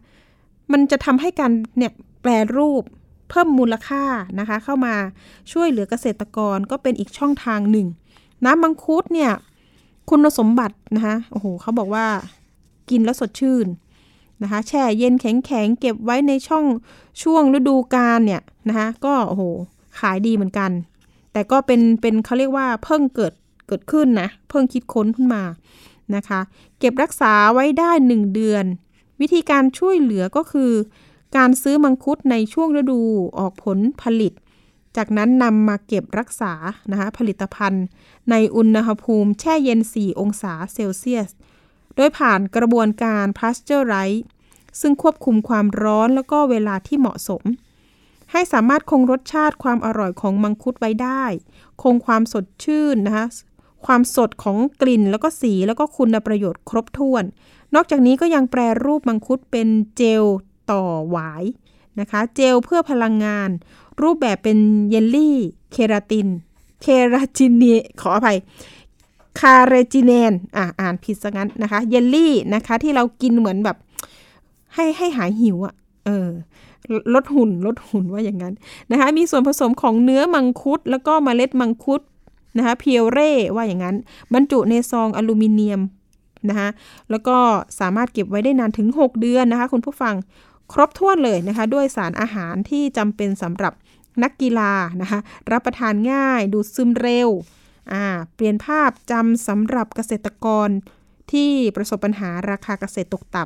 [0.72, 2.84] มันจะทำให้การเนี่ยแปรรูป
[3.30, 4.04] เพิ่มมูลค่า
[4.40, 4.96] นะคะ เข้ามา
[5.52, 7.88] ช่วยเหลือเกษตรกรก็เป็นอีกช่องทางหนึ่ง
[8.46, 9.32] น้ำมังคุดเนี่ย
[10.10, 12.06] คุณสมบัตินะคะโอ้โหเขาบอกว่า
[12.90, 13.68] กินแล้วสดชื่น
[14.44, 16.66] นะคะแช่เย็นแข็งๆเก็บไว้ในช่อง
[17.24, 19.44] ช่วงฤดูกาลเนี่ยนะคะก็โอ้โห
[20.00, 20.72] ขายดีเหมือนกัน
[21.34, 23.34] แต่ก็เป็นเป็นเขาเรียกว่าเพิ่งเกิด
[23.68, 25.44] เกิดขึ้นนะเพิ่งคิดค้นขึ้นมา
[26.16, 26.40] นะคะ
[26.80, 28.66] เก็บรักษาไว้ได้ 1 เดือน
[29.22, 30.72] วิธีการช่วยเหลือก็คือ
[31.38, 33.00] การซื้อมังคุดในช่วงฤดู
[33.40, 34.34] ออกผลผลิต
[34.98, 36.54] จากนั้นนำมาเก็บรักษา
[36.92, 37.86] นะคะผลิตภัณฑ์
[38.30, 41.30] ในอุณหภูมิแช่เย็น 4 องศาเซลเซียส
[41.96, 44.26] โดยผ่านกระบวนการพาสเจอร์ไรส์
[44.82, 47.44] ซึ่งควบคุมความร้อนแล้วก็เวลาที่เหมาะสม
[48.32, 51.24] ให้สามารถคงรสชาติความอร่อยของมังคุดไว้ได้
[51.84, 53.26] คงความสดชื่นนะคะ
[53.86, 57.24] ความสดของกลิ่นแล้วก็สีแล้วก็คุณประโยชน์ครบถ้วน
[57.76, 60.24] นอกจากนี้ก็ยังแปรรูปมังคุดเป็นเจล
[60.72, 61.44] ต่อหวาย
[62.00, 63.50] นะคะ เจลเพื่อพลังงาน
[64.02, 64.58] รูปแบบเป็น
[64.90, 65.38] เยลลี่
[65.72, 66.28] เคราติน
[66.82, 67.64] เคราจินเน
[68.02, 68.38] ขออภัย
[69.40, 73.78] คาเรจิเนนอ่าอ่านผิดซะงั้นนะคะ เยลลี่นะคะที่เรากินเหมือนแบบ
[74.76, 75.74] ให้ให้หายหิวอะ่ะ
[76.06, 76.30] เออ
[77.14, 78.54] ลดหุ่นลดหุ่นว่าอย่างนั้น
[78.92, 82.02] นะคะ มีส่วนผสมของเนื้อมังคุด แล้วก็เมล็ดมังคุด
[82.58, 83.96] นะคะเพียวเร่ว่าอย่างนั้น
[84.34, 85.82] บรรจุในซองอลูมิเนียม
[86.50, 86.70] นะคะ
[87.12, 87.38] แล้วก็
[87.80, 90.16] สามารถเก็บไว้ได้นานถึง 6 เดือนนะคะ คุณผู้ฟัง
[90.74, 93.74] ครบถ้วนเลยนะคะ ด้วยสารอาหารที่จำเป็นสำหรับ
[94.24, 95.20] นักกีฬานะคะ
[95.52, 97.30] รับประทานง่าย ดูดซึมเร็ว
[97.94, 98.04] อ่า
[98.36, 100.70] เปลี่ยนภาพจำสำหรับเกษตรกร
[101.32, 103.44] ที่ประสบปัญหาราคาเกษตรตกต่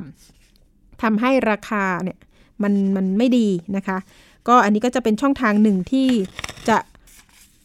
[0.50, 2.18] ำทำให้ราคาเนี่ย
[2.62, 3.98] มันมันไม่ดีนะคะ
[4.48, 6.08] ก็อันนี้ก็จะเป็นช่องทางหนึ่งที่
[6.68, 6.78] จะ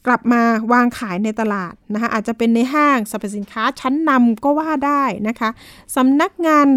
[0.05, 5.49] กลับมาวางขายในตลาดนะคะอาจจะเป็นในห้างสรรพสินค้าชั้นนำก็ว่าได้นะคะ
[5.95, 6.67] สำนักงาน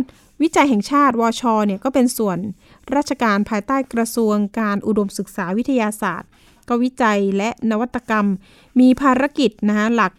[0.43, 2.39] วิจัยแห่งชาติวชเนี่ยก็เป็นส่วน
[2.97, 6.29] ราชการภายใต้กระทรวงการอุดมศึกษาวิทยาศาสตร์
[6.69, 8.27] ก็วิจัยและนวัตกรรม
[8.81, 10.13] มีภารกิจนะคะหลัก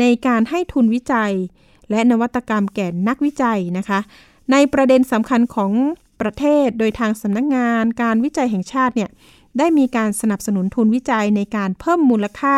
[0.00, 1.32] ในการให้ทุนวิจัย
[1.90, 4.00] และนวัตกรรมแก่นักวิจัยนะคะ
[4.52, 5.72] ในประเด็นสำคัญของ
[6.20, 9.10] ประเทศโดยทางสำนักงงานการวิจัยแห่งชาติเนี่ย
[9.58, 12.56] ได้มีการสนับสนุนทุนวิจัยในการเพิ่มมูลค่า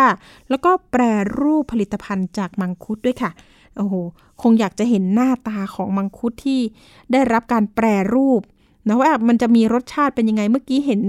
[0.50, 1.02] แล้วก็แปร
[1.38, 3.30] รูปผลิตภัณฑ์จากมังคุดด้วยค่ะ
[3.76, 3.94] โอ้โห
[4.42, 6.60] คงอยากจะเห็นหน้าตาของมังคุดที่
[7.12, 8.42] ได้รับการแปรรูป
[8.88, 11.02] นะว่ามันจะมีรสชาติเป็นยังไงเมื่อกี้เห็น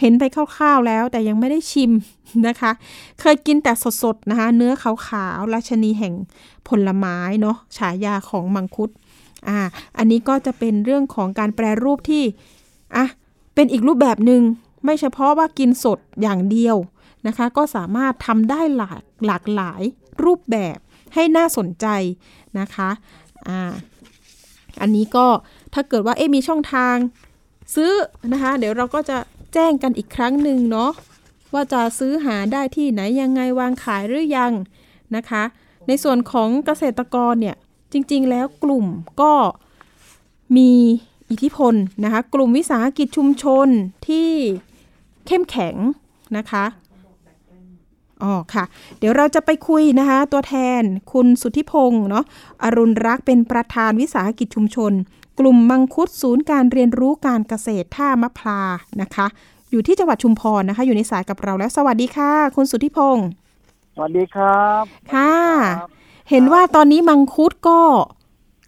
[0.00, 1.92] เห็นไปคร่าวๆแล้ว แต่ยังไม่ได้ชิม
[2.46, 2.72] นะคะ
[3.20, 3.72] เคยกินแต่
[4.02, 6.14] สดๆนะคะ เนื้อขาวๆราชนีแห่ง
[6.68, 8.90] ผลไม้เนาะฉายาของมังคุด
[9.48, 9.58] อ่า
[9.98, 12.24] อันนี้ก็จะเป็นเรื่องของการแปรรูปที่
[12.96, 13.06] อะ
[13.54, 14.42] เป็นอีกรูปแบบหนึง่ง
[14.84, 16.76] ไม่เฉพาะว่ากินสดอย่างเดียว
[17.26, 19.82] นะคะ ก็สามารถทำได้หลากหลากหลาย
[20.24, 20.76] รูปแบบ
[21.14, 21.86] ให้น่าสนใจ
[22.58, 22.90] นะคะ
[23.48, 23.60] อ่า
[24.80, 25.26] อันนี้ก็
[25.74, 26.96] ถ้าเกิดว่าเอ๊มีช่องทาง
[27.74, 27.92] ซื้อ
[28.32, 29.18] นะคะ เดี๋ยวเราก็จะ
[29.54, 30.90] แจ้งกันอีกครั้งหนึ่งเนาะ
[31.52, 34.52] ว่าจะซื้อหาได้ที่ไหนยังไงวางขายหรือยัง
[35.16, 35.42] นะคะ
[35.86, 37.56] ในส่วนของเกษตรกรเนี่ย
[37.92, 38.86] จริงๆ แล้วกลุ่ม
[39.20, 39.32] ก็
[40.56, 40.70] มี
[41.30, 43.68] อิทธิพลนะคะ กลุ่มวิสาหกิจชุมชน
[44.08, 44.30] ที่
[45.30, 45.76] เข้มแข็ง
[46.36, 46.64] นะคะ
[48.22, 48.64] อ๋อค่ะ
[48.98, 52.24] เดี๋ยวเราจะไปคุยนะคะ ตัวแทนคุณสุทธิพงศ์เนาะ
[52.62, 54.92] อรุณรักเป็นประธานวิสาหกิจชุมชน
[55.38, 58.60] กลุ่มมังคุดศูนย์การเรียนรู้การเกษตรท่ามะพร้า
[59.02, 59.26] นะคะ
[59.70, 63.26] อยู่ที่จังหวัดชุมพรนะคะ อยู่ในสายกับเราแล้วสวัสดีค่ะ คุณสุทธิพงศ์
[63.94, 65.34] สวัสดีครับค่ะ
[66.30, 67.80] เห็นว่าตอนนี้มังคุดก็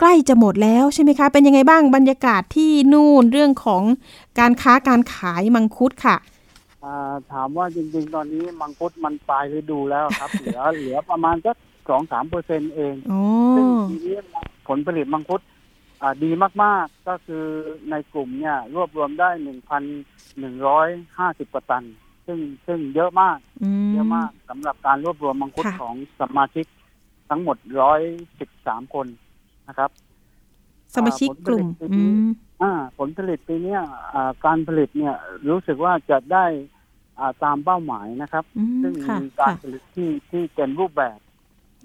[0.01, 3.83] ใกล้จะหมดแล้วใช่ไหมคะ เป็นยังไงบ้างบรรยากาศที่นู่นเรื่องของ
[4.39, 6.32] การค้าการขายมังคุดค่ะอ่า
[7.33, 11.57] ถามว่าจริง ๆ ตอนนี้มังคุดมันปลายฤดูแล้วครับ เหลือเหลือประมาณสัก
[11.89, 13.21] สองสามเปอร์เซ็นเองอ๋อ
[13.57, 14.17] ซึ่งทีนี้
[14.69, 15.41] ผลผลิตมังคุด
[16.03, 16.31] อ่าดี
[16.63, 17.45] มาก ๆ ก็คือ
[17.91, 19.83] ในกลุ่มเนี่ย รวบรวมได้หนึ่งพัน
[20.39, 21.85] หนึ่งร้อยห้าสิบกว่าตัน
[22.27, 26.67] ซึ่งซึ่งเยอะมากอืมเยอะมากสำหรับการรวบรวมมังคุดค่ะของสมาชิก
[27.31, 28.01] ทั้งหมดร้อย
[28.41, 29.07] สิบสามคน
[29.69, 29.91] นะครับ
[30.95, 32.31] สมาชิกกลุ่มผลผลิตปีอืนี้ม
[32.63, 33.81] อ่าผลผลิตปีเนี้ย
[34.15, 35.15] อ่าการผลิตเนี่ย
[35.49, 36.72] รู้สึกว่าจะได้อ่า
[37.45, 41.19] ตามเป้าหมายนะครับอืมซึ่งค่ะมีการค่ะผลิตที่ที่เต็มรูปแบบ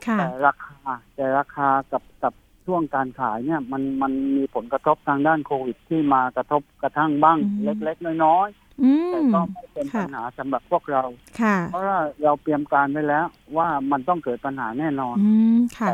[0.05, 0.75] ค่ะแต่ราคา
[1.15, 2.33] แต่ราคากับกับ
[2.65, 8.47] ช่วงการขายเนี่ยมันมันมีผลกระทบทางด้านโควิดที่มากระทบกระทั่งบ้างอืมเล็ก ๆ น้อย
[8.83, 11.03] อืๆแต่มก็ไม่เป็นค่ะปัญหาสำหรับพวกเรา
[11.41, 13.25] ค่ะเพราะว่าเราเตรียมการไว้แล้ว
[13.57, 15.89] ว่ามันต้องเกิดปัญหาแน่นอนอืมค่ะ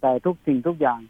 [0.00, 1.00] แต่ทุกสิ่งทุกอย่าง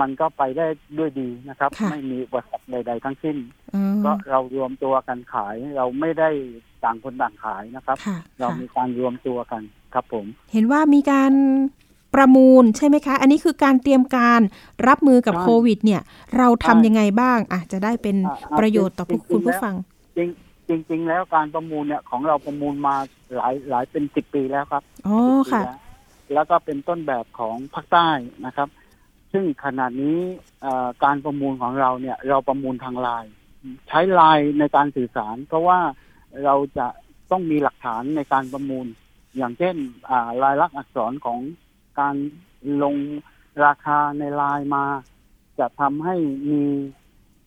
[0.00, 0.66] มันก็ไปได้
[0.98, 3.36] ด้วยดีนะครับค่ะไม่มีอุปสรรคใด ๆ ทั้งสิ้น
[3.72, 6.30] เออก็เรารวมตัวกันขาย เราไม่ได้
[6.84, 9.62] ต่างคนต่างขายนะครับค่ะเราค่ะมีการรวมตัวกัน
[9.94, 11.32] ครับผม เห็นว่ามีการ
[12.14, 14.40] ประมูลใช่ไหมคะ อันนี้คือการเตรียมการ
[14.88, 16.00] รับมือกับใช่โควิด เนี่ย
[16.38, 19.74] เราทำยังไงบ้างอะจะได้เป็นอ่าอ่าประโยชน์ต่อพวกจริงๆคุณผู้แล้วฟัง
[20.16, 22.94] จริงจริงๆแล้วการประมูลเนี่ยของเราประมูลมา
[23.36, 25.76] หลายหลายเป็นสิบปีแล้วครับอ๋อ10ปีค่ะแล้ว
[26.34, 28.08] แล้วก็เป็นต้นแบบของภาคใต้
[28.46, 28.68] นะครับ
[29.32, 30.18] ซึ่งขณะนี้
[30.62, 33.32] เอ่อการประมูลของเราเนี่ย เราประมูลทางไลน์
[33.88, 35.80] ใช้ไลน์ในการสื่อสาร เพราะว่า
[36.44, 36.86] เราจะ
[37.30, 38.86] ต้องมีหลักฐานในการประมูล
[39.36, 39.76] อย่างเช่น
[40.10, 41.40] อ่าลายลักษณ์อักษรของ
[42.00, 42.14] การ
[42.82, 42.96] ลง
[43.64, 44.84] ราคาในไลน์มา
[45.58, 46.16] จะทำให้
[46.50, 46.62] มี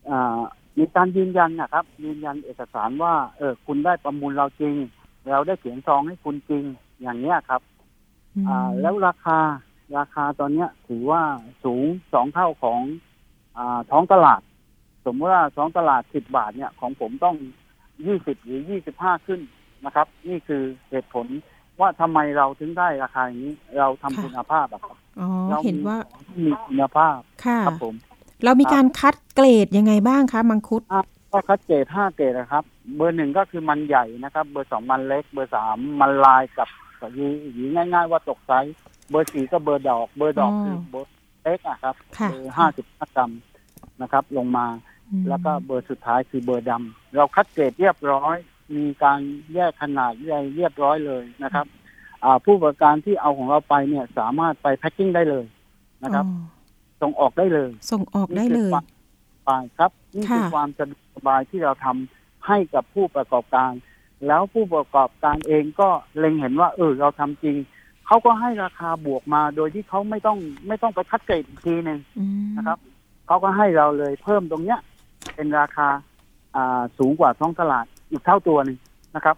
[0.09, 0.41] อ่า
[0.77, 4.75] มีการยืนยันนะครับ ยืนยันเอกสารว่า เออคุณได้ประมูลเราจริง
[5.31, 6.63] เราได้เขียนซองให้คุณจริง
[7.01, 7.61] อย่างเนี้ยครับ
[8.47, 9.39] อ่า แล้วราคา
[9.97, 11.21] ราคาตอนเนี้ยถือว่า
[11.63, 12.80] สูงสองเท่าของ
[13.58, 14.41] อ่าท้องตลาด
[15.06, 17.36] สมมติว่าท้องตลาดสิบบาทเนี่ยของผมต้อง
[18.06, 19.39] ยี่สิบหรือยี่สิบห้าขึ้น
[19.86, 21.27] นะครับ นี่คือเหตุผล
[21.80, 27.95] ว่าทำไมเราถึงได้ราคาอย่างนี้ เราทำค่ะคุณภาพอะครับอ๋อเราเห็นว่าของที่มีคุณภาพค่ะครับผม
[28.43, 30.82] เรามีการคัดเกรดยังไงบ้างคะมังคุด
[31.34, 32.63] ก็คัดเกรดห้าเกรดนะครับ
[32.95, 36.69] เบอร์หนึ่งก็คือมันใหญ่นะครับ เบอร์สองมันเล็ก เบอร์สามมันลายกับ
[37.13, 38.75] หรือหรือง่าย ๆ ว่าตกไซส์
[39.12, 41.12] เบอร์สี่ก็เบอร์ดอก เบอร์ดอกอ๋อคือเบอร์
[41.43, 43.32] เล็กอะครับค่ะเบอร์ห้าสิบห้ากรัม
[44.02, 44.67] นะครับ ลงมา
[45.10, 48.36] อืมแล้วก็เบอร์สุดท้ายคือเบอร์ดำเราคัดเกรดเรียบร้อย
[48.76, 49.19] มีการ
[49.54, 50.12] แยกขนาด
[50.56, 51.65] เรียบร้อยเลยนะครับ
[52.24, 55.45] อ่าผู้ประกอบการที่เอาของเราไปเนี่ยสามารถไป packing ได้เลย
[56.04, 56.43] นะครับอ๋อ
[57.02, 58.86] ส่งออกได้เลย ส่งออกได้เลยนี่คือความ
[59.36, 63.71] สบายครับนี่คือค่ะความสะดวกสบายที่เราทำให้กับผู้ประกอบการ
[64.28, 67.56] แล้วผู้ประกอบการเองก็เล็งเห็นว่าเออเราทำจริง
[68.12, 72.78] เขาก็ให้ราคาบวกมาโดยที่เขาไม่ต้องไม่ต้องไปคัดเกรดอีกทีหนึ่งอืมนะครับ
[73.28, 74.80] เขาก็ให้เราเลยเพิ่มตรงเนี้ย
[75.36, 75.88] เป็นราคา
[76.56, 78.78] อ่าสูงกว่าท้องตลาดอีกเท่าตัวหนึ่ง
[79.15, 79.36] นะครับ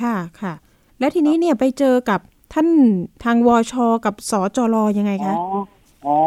[0.00, 0.52] ค่ะค่ะ
[0.98, 2.20] แล้วทีนี้เนี่ยไปเจอกับ
[2.54, 2.68] ท่าน
[3.24, 3.74] ทางวช
[4.06, 5.38] กับสจรยังไงอ๋คะอ
[6.06, 6.18] อ๋อ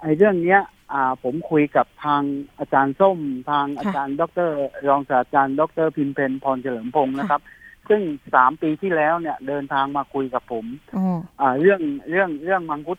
[0.00, 0.60] ไอ้เรื่องเนี้ย
[0.92, 2.22] อ่า ผมคุยกับทาง
[2.58, 3.18] อาจารย์ส้ม
[3.50, 4.50] ทางอาจารย์ ดร
[4.88, 7.40] รองศาสตราจารย์ ดรพิมเพนพรเฉลิมพงศ์นะครับ
[7.88, 8.02] ซึ่ง
[8.34, 10.64] สามปีที่แล้วเนี่ย เดินทางมาคุยกับผม
[10.96, 11.04] อ๋อ
[11.40, 12.98] อ่า เรื่องเรื่องเรื่องมังคุด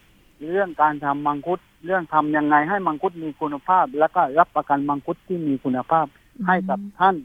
[0.52, 6.06] เรื่องการทำมังคุด เรื่องทำยังไงให้มังคุดมีคุณภาพ แล้วก็รับประกันมังคุดที่มีคุณภาพ
[6.48, 7.16] ให้กับท่าน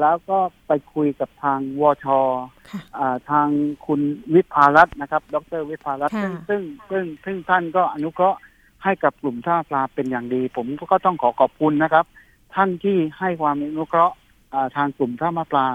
[0.00, 2.06] แล้วก็ไปคุยกับทางวช
[2.70, 3.48] ค่ะอ่าทาง
[3.86, 4.00] คุณ
[4.34, 8.38] วิภารัตน์นะครับ ดรวิภารัตน์ค่ะซึ่งซึ่งซึ่งซึ่งท่านก็อนุเคราะห์
[8.84, 12.04] ให้กับกลุ่มท่าปลาเป็นอย่างดี ผมก็ต้องขอขอบคุณนะครับ
[12.54, 14.14] ท่านที่ให้ความอนุเคราะห์
[14.54, 15.66] อ่าทางกลุ่มท่ามาปลา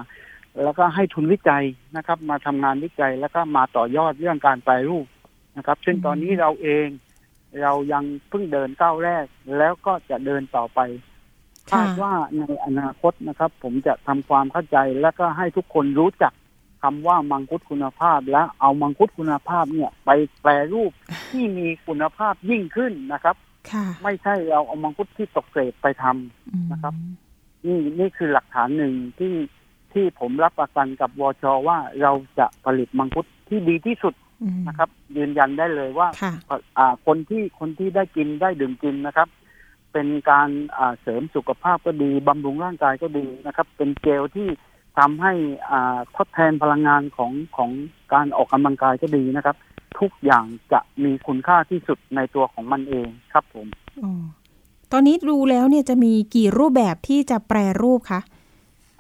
[0.62, 1.64] แล้วก็ให้ทุนวิจัย
[1.96, 5.06] นะครับ มาทำงานวิจัยแล้วก็มาต่อยอดเรื่องการแปรรูป
[5.58, 6.88] นะครับ ซึ่งตอนนี้เราเอง
[7.62, 9.26] เรายังเพิ่งเดินก้าวแรก
[9.58, 10.80] แล้วก็จะเดินต่อไป
[11.72, 16.34] ค่ะคาดว่าในอนาคตนะครับ ผมจะทำความเข้าใจแล้วก็ให้ทุกคนรู้จัก
[16.84, 20.10] คำว่ามังคุดคุณภาพและเอามังคุดคุณภาพเนี่ย ไป
[20.42, 20.92] แปรรูป
[21.32, 23.36] ที่มีคุณภาพยิ่งขึ้นนะครับ
[23.72, 26.94] ค่ะไม่ใช่เราเอามังคุดที่ตกเกรดไปทำอืมนะครับ
[27.66, 29.34] นี่นี่คือหลักฐานหนึ่งที่
[29.94, 36.34] ที่ผมรับประกันกับวชว่าเราจะผลิตมังคุดที่ดีที่สุดอืมนะครับ ยืนยันได้เลยว่าค่ะ
[36.78, 39.28] อ่าคนที่คนที่ได้กินได้ดื่มกินนะครับ
[39.94, 44.48] เป็นการอ่าเสริมสุขภาพก็ดีบำรุงร่างกายก็ดีนะครับ เป็นเจลที่
[44.98, 45.34] ทำให้
[45.70, 47.70] อ่าทดแทนพลังงานของของ
[48.14, 49.56] การออกกำลังกายก็ดีนะครับ
[50.00, 53.68] ทุกอย่างจะมีคุณค่าที่สุดในตัวของมันเองครับผม
[54.04, 54.24] อ๋อ
[54.92, 58.22] ตอนนี้ดูแล้วเนี่ยจะมีกี่รูปแบบที่จะแปรรูปคะ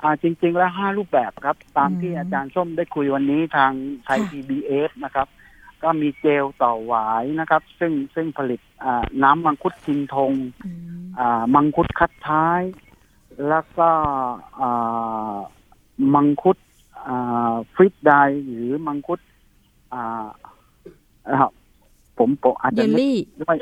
[0.03, 3.71] อ่าจริง ๆ แล้วห้ารูปแบบครับ ตามอืมที่อาจารย์ส้มได้คุยวันนี้ทาง
[4.05, 5.27] ไทยค่ะ PBS นะครับ
[5.83, 10.33] ก็มีเจลต่อหวายนะครับ ซึ่งซึ่งผลิตอ่าน้ำมังคุดทิงทง
[10.65, 12.61] อืมอ่ามังคุดคัดท้าย
[13.47, 13.89] แล้วก็
[14.61, 15.35] อ่า
[16.15, 16.57] มังคุด
[17.07, 18.13] อ่าฟริตได
[18.47, 19.19] หรือมังคุด
[19.93, 20.25] อ่า
[21.29, 21.37] อ่า
[22.17, 23.55] ผมผมอาจเยจะลไม่ลี่ไม่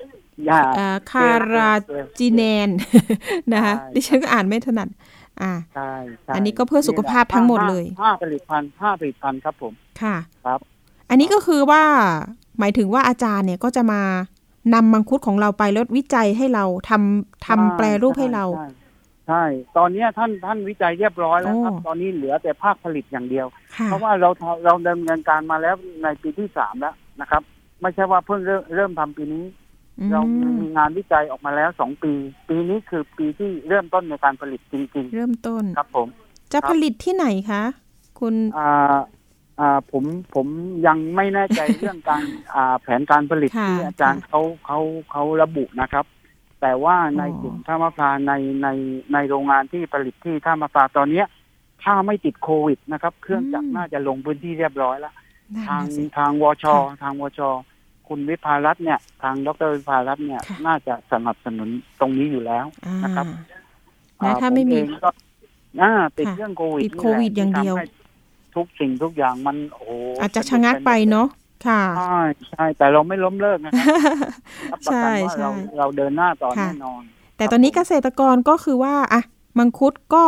[0.50, 1.72] ยากอ่าคารา
[2.18, 2.70] จีแนน
[3.54, 4.88] นะคะใช่ดิฉันก็อ่านไม่ถนัด
[5.42, 5.92] อ่าใช่
[6.24, 10.16] ใช่อันนี้ก็เพื่อสุขภาพทั้งหมดเลยห้าห้าผลิตภัณฑ์ห้าผลิตภัณฑ์ครับผมค่ะ
[10.46, 10.60] ครับ
[11.10, 11.84] อันนี้ก็คือว่า
[12.60, 14.02] หมายถึงว่าอาจารย์เนี่ยก็จะมา
[14.74, 18.68] นำมังคุดของเราไปแล้ววิจัยให้เราทำทำแปรรูปให้เราใช่
[19.28, 19.44] ใช่
[19.78, 27.42] ตอนเนี้ยท่านท่านวิจัยเรียบร้อยแล้วครับโอ้ตอนนี้เหลือแต่ภาคผลิตอย่างเดียวค่ะเพราะว่าเราทำเราดำเนินการมาแล้วในปีที่สามแล้วนะครับ
[27.82, 29.61] ไม่ใช่ว่าเพิ่งเริ่มเริ่มทำปีนี้อืม
[30.12, 30.22] เรา
[30.62, 32.14] มีงานวิจัยออกมาแล้วสองปี
[32.50, 36.08] ปีนี้คือปีที่เริ่มต้นในการผลิตจริงเริ่มต้นๆครับผม
[36.54, 37.64] จะผลิตที่ไหนคะ
[38.20, 39.00] คุณอ่า
[39.60, 40.04] อ่าผม
[40.36, 40.48] ผม
[40.88, 42.24] ยังไม่แน่ใจเรื่องการ
[42.56, 44.80] อ่าแผนการผลิตค่ะที่อาจารย์เขาเขา
[45.12, 46.06] เขาระบุนะครับ
[46.62, 48.68] แต่ว่าในอ๋อกลุ่มท่ามะพร้าวในใน
[49.14, 51.28] ในโรงงานที่ผลิตที่ท่ามะพร้าวตอนเนี้ย
[51.84, 55.14] ถ้าไม่ติดโควิดนะครับ เครื่องจักรน่าจะลงพื้นที่เรียบร้อยแล้ว
[55.56, 57.42] นั่นทางน่ะสิทางวชค่ะทางวช
[58.14, 61.70] คุณวิภารัตน์เนี่ย ทางดรวิภารัตน์เนี่ย ค่ะ น่าจะสนับสนุน
[62.00, 63.26] ตรงนี้อยู่แล้ว อ่า นะครับ
[64.24, 65.10] นะอ่ถ้าไม่มีผเองก็
[65.82, 67.88] น่าติดค่ะเรื่องโควิดติดนี่โควิดแหละอย่างเดียว ที่ทำให้
[68.56, 69.90] ทุกสิ่งทุกอย่างมันโอ้โห
[70.22, 71.28] อาจจะชะงักไปเนาะ
[71.68, 72.20] ค่ะ ใช่
[72.50, 77.02] ใช่ แต่เราไม่ล้มเลิกนะครับรับประใช่กันว่าใช่เราเราเดินหน้าต่อค่ะ แน่นอน
[77.38, 79.22] แต่ตอนนี้เกษตรกรก็คือว่าอะ
[79.58, 80.24] มังคุดก็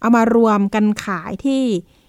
[0.00, 1.62] เอามารวมกันขายที่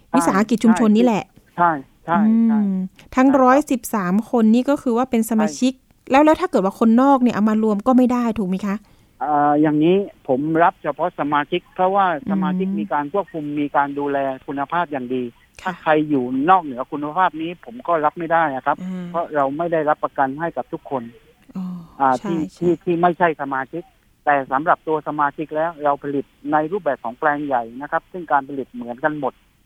[0.09, 1.23] ใช่วิสาหกิจชุมชนนี่แหละ
[1.57, 1.69] ใช่
[2.07, 2.79] ใช่ใช่อืม
[3.15, 5.73] ทั้งใช่ครับร้อยสิบสามคนนี่ก็คือว่าเป็นสมาชิก
[6.11, 8.75] แล้วแล้วถ้าเกิดว่าคนนอกเนี่ยเอามารวมก็ไม่ได้ถูกไหมคะ
[9.23, 9.95] อ่าอย่างนี้
[10.27, 14.17] ผมรับเฉพาะสมาชิก เพราะว่าสมาชิกอืมมีการควบคุมมีการดูแล
[14.47, 15.23] คุณภาพอย่างดี
[15.61, 21.03] ถ้าค่ะใครอยู่นอกเหนือคุณภาพนี้ผมก็รับไม่ได้อะครับอ่าเพราะเราไม่ได้รับประกันให้กับทุกคน
[21.57, 21.65] อ๋อ
[21.99, 23.83] อ่าใช่ที่ใช่ที่ที่ไม่ใช่สมาชิก
[24.25, 29.56] แต่สำหรับตัวสมาชิกแล้วเราผลิตในรูปแบบของแปลงใหญ่นะครับ ซึ่งการผลิตเหมือนกันหมดอ๋อ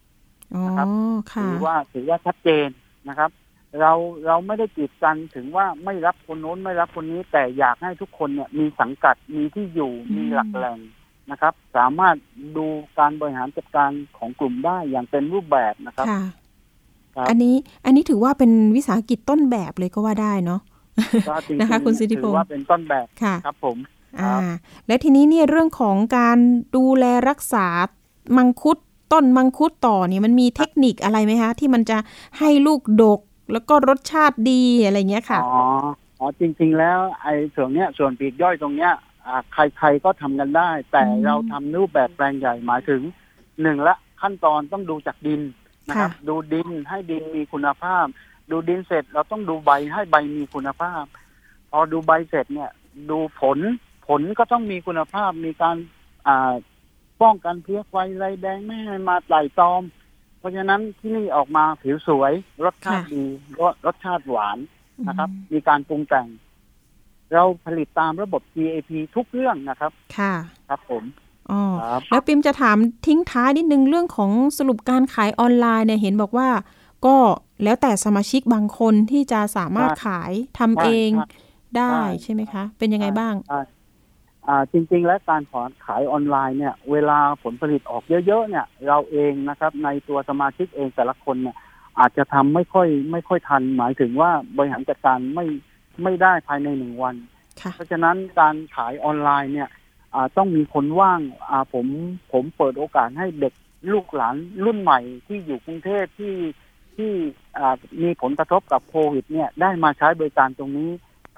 [0.65, 0.87] นะครับ
[1.33, 2.67] ค่ะถือว่าถือว่าชัดเจน
[3.09, 3.31] นะครับ
[3.79, 3.91] เรา
[4.27, 10.79] เราไม่ได้กีดกันถึงว่าไม่รับคนโน้นไม่รับคนนี้แต่อยากให้ทุกคนเนี่ยมีสังกัดมีที่อยู่อืมมีหลักแหล่ง
[11.31, 12.15] นะครับ สามารถ
[12.57, 12.65] ดู
[12.99, 16.21] การบริหารจัดการของกลุ่มได้อย่างเป็นรูปแบบนะครับค่ะ
[17.15, 20.61] ครับอันนี้อันนี้ถือว่าเป็นวิสาหกิจต้นแบบเลยก็ว่าได้เนาะ
[21.29, 23.77] ก็จริงนะคะๆคุณสิทธิพงศ์ถือว่าเป็นต้นแบบค่ะครับผม
[24.21, 24.41] ครัอ่าบ
[24.87, 26.37] และทีนี้เนี่ยเรื่องของการ
[26.75, 27.65] ดูแลรักษา
[28.37, 28.77] มังคุด
[29.13, 31.97] ต้นมังคุดต่อเนี่ยมันมีเทคนิคอะไรไหมคะ ที่มันจะ
[32.39, 33.19] ให้ลูกดก
[33.51, 35.63] แล้วก็รสชาติดีอะไรเงี้ยค่ะอ๋อ
[36.19, 38.93] อ๋อจริง ๆ แล้วไอ้ส่วนเนี้ยส่วนปลีกย่อยตรงเนี้ย
[39.27, 43.01] อ่าใครๆก็ทำกันได้ แต่อืมเราทำรูปแบบแปลงใหญ่หมายถึง
[43.61, 45.41] หนึ่งละขั้นตอนต้องดูจากดิน
[45.89, 48.05] นะครับค่ะดูดินให้ดินมีคุณภาพ
[48.51, 51.03] ดูดินเสร็จเราต้องดูใบให้ใบมีคุณภาพ
[51.71, 52.69] พอดูใบเสร็จเนี่ย
[53.09, 53.57] ดูผล
[54.07, 55.75] ผลก็ต้องมีคุณภาพมีการ
[56.27, 56.53] อ่า
[57.21, 59.81] ป้องกันเพี้ยไฟไรแดงไม่ให้มาไต่ตอม
[60.39, 62.33] เพราะฉะนั้นที่นี่ออกมาผิวสวย
[62.65, 63.23] รสชาติค่ะดี
[63.59, 64.57] รสรสชาติหวาน
[65.07, 66.27] นะครับ มีการปรุงแต่ง
[67.33, 70.33] เราผลิตตามระบบ GAP ทุกเรื่องนะครับ ค่ะ
[70.69, 71.03] ครับผม
[71.51, 76.49] อ๋อครับแล้วปิมจะถามทิ้งท้ายนิดนึงเรื่องของสรุปการขายออนไลน์เนี่ยเห็นบอกว่า
[77.05, 77.15] ก็
[77.63, 81.27] แล้วแต่สมาชิกบางคนที่จะสามารถขายทำเองใช่
[81.77, 83.33] ได้ใช่ใช่ไหมคะ เป็นยังไงบ้าง
[84.47, 91.55] อ่าอ่าจริง ๆ แล้วการขอขายออนไลน์เนี่ยเวลาผลผลิตออกเยอะๆเนี่ย เราเองนะครับ ในตัวสมาชิกเองแต่ละคนเนี่ย
[91.99, 95.45] อาจจะทำไม่ค่อยไม่ค่อยทัน หมายถึงว่าบริหารจัดการไม่
[96.03, 97.15] ไม่ได้ภายในหนึ่งวัน
[97.61, 99.69] ค่ะเพราะฉะนั้นการขายออนไลน์เนี่ย
[100.13, 101.85] อ่าต้องมีคนว่างอ่าผม
[102.31, 103.53] ผมเปิดโอกาสให้เด็ก
[103.91, 106.35] ลูกหลานรุ่นใหม่ที่อยู่กรุงเทพที่
[106.95, 107.11] ที่
[107.57, 110.89] อ่ามีผลกระทบกับโควิดเนี่ยได้มาใช้บริการตรงนี้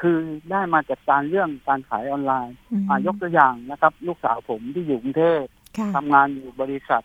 [0.04, 0.20] คือ
[0.52, 5.44] ได้มาจัดการเรื่องการขายออนไลน์อืมอ่ายกตัวอย่างนะครับ ลูกสาวผมที่อยู่กรุงเทพ
[5.78, 7.04] ค่ะทำงานอยู่บริษัท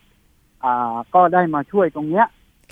[0.64, 2.26] อ่าก็ได้มาช่วยตรงเนี้ย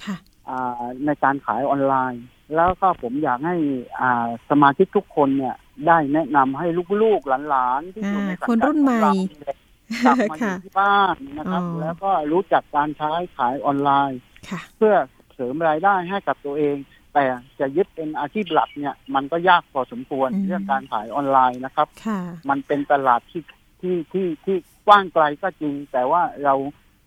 [0.05, 0.17] ค่ะ
[0.49, 2.23] อ่าในการขายออนไลน์
[2.55, 3.57] แล้วก็ผมอยากให้
[4.01, 6.67] อ่าสมาชิกทุกคนเนี่ย ได้แนะนำให้
[7.03, 9.57] ลูกๆหลานๆที่อยู่ในสังกัดคนรุ่นใหม่ของเราเนี่ย
[10.05, 14.95] กลับมาอค่ะยู่ที่บ้านนะครับอ๋อแล้วก็รู้จักการใช้ขายออนไลน์ค่ะเพื่อ
[15.35, 16.77] เสริมรายได้ให้กับตัวเอง
[17.17, 17.29] แต่
[17.61, 23.43] จะยึดเป็นอาชีพหลักเนี่ย มันก็ยากพอสมควรอืมเรื่องการขายออนไลน์นะครับค่ะมันเป็นตลาดที่
[23.81, 26.55] ที่ที่ที่กว้างไกลก็จริง แต่ว่าเรา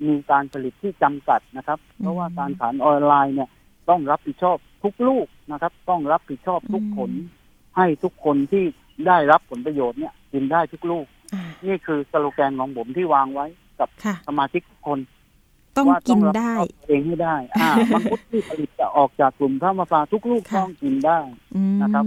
[0.08, 3.50] มีการผลิตที่จำกัดนะครับ เพราะว่าการขายออนไลน์เนี่ย
[3.90, 7.12] ต้องรับผิดชอบทุกลูกนะครับ ต้องรับผิดชอบทุกผล
[7.78, 8.66] ให้ทุกคนที่
[9.08, 13.46] ได้รับผลประโยชน์เนี่ยกินได้ทุกลูกอ่านี่คือสโลแกนของผมที่วางไว้
[13.80, 15.00] กับค่ะสมาชิกทุกคน
[15.80, 21.20] ต้องว่ากินรับผิได้ชอบตัวเองให้ได้ อ่ามังคุดที่ผลิตจะออกจากกลุ่มข้าวมะพร้าวทุกลูกค่ะต้องกินได้
[21.56, 22.06] อืมนะครับ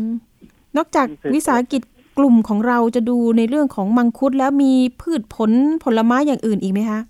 [0.76, 1.82] นอกจากนี่คือวิสาหกิจ
[2.18, 5.50] กลุ่มของเราจะดูในเรื่องของมังคุดแล้วมีพืชผล
[5.84, 7.00] ผลไม้อย่างอื่นอีกไหมคะ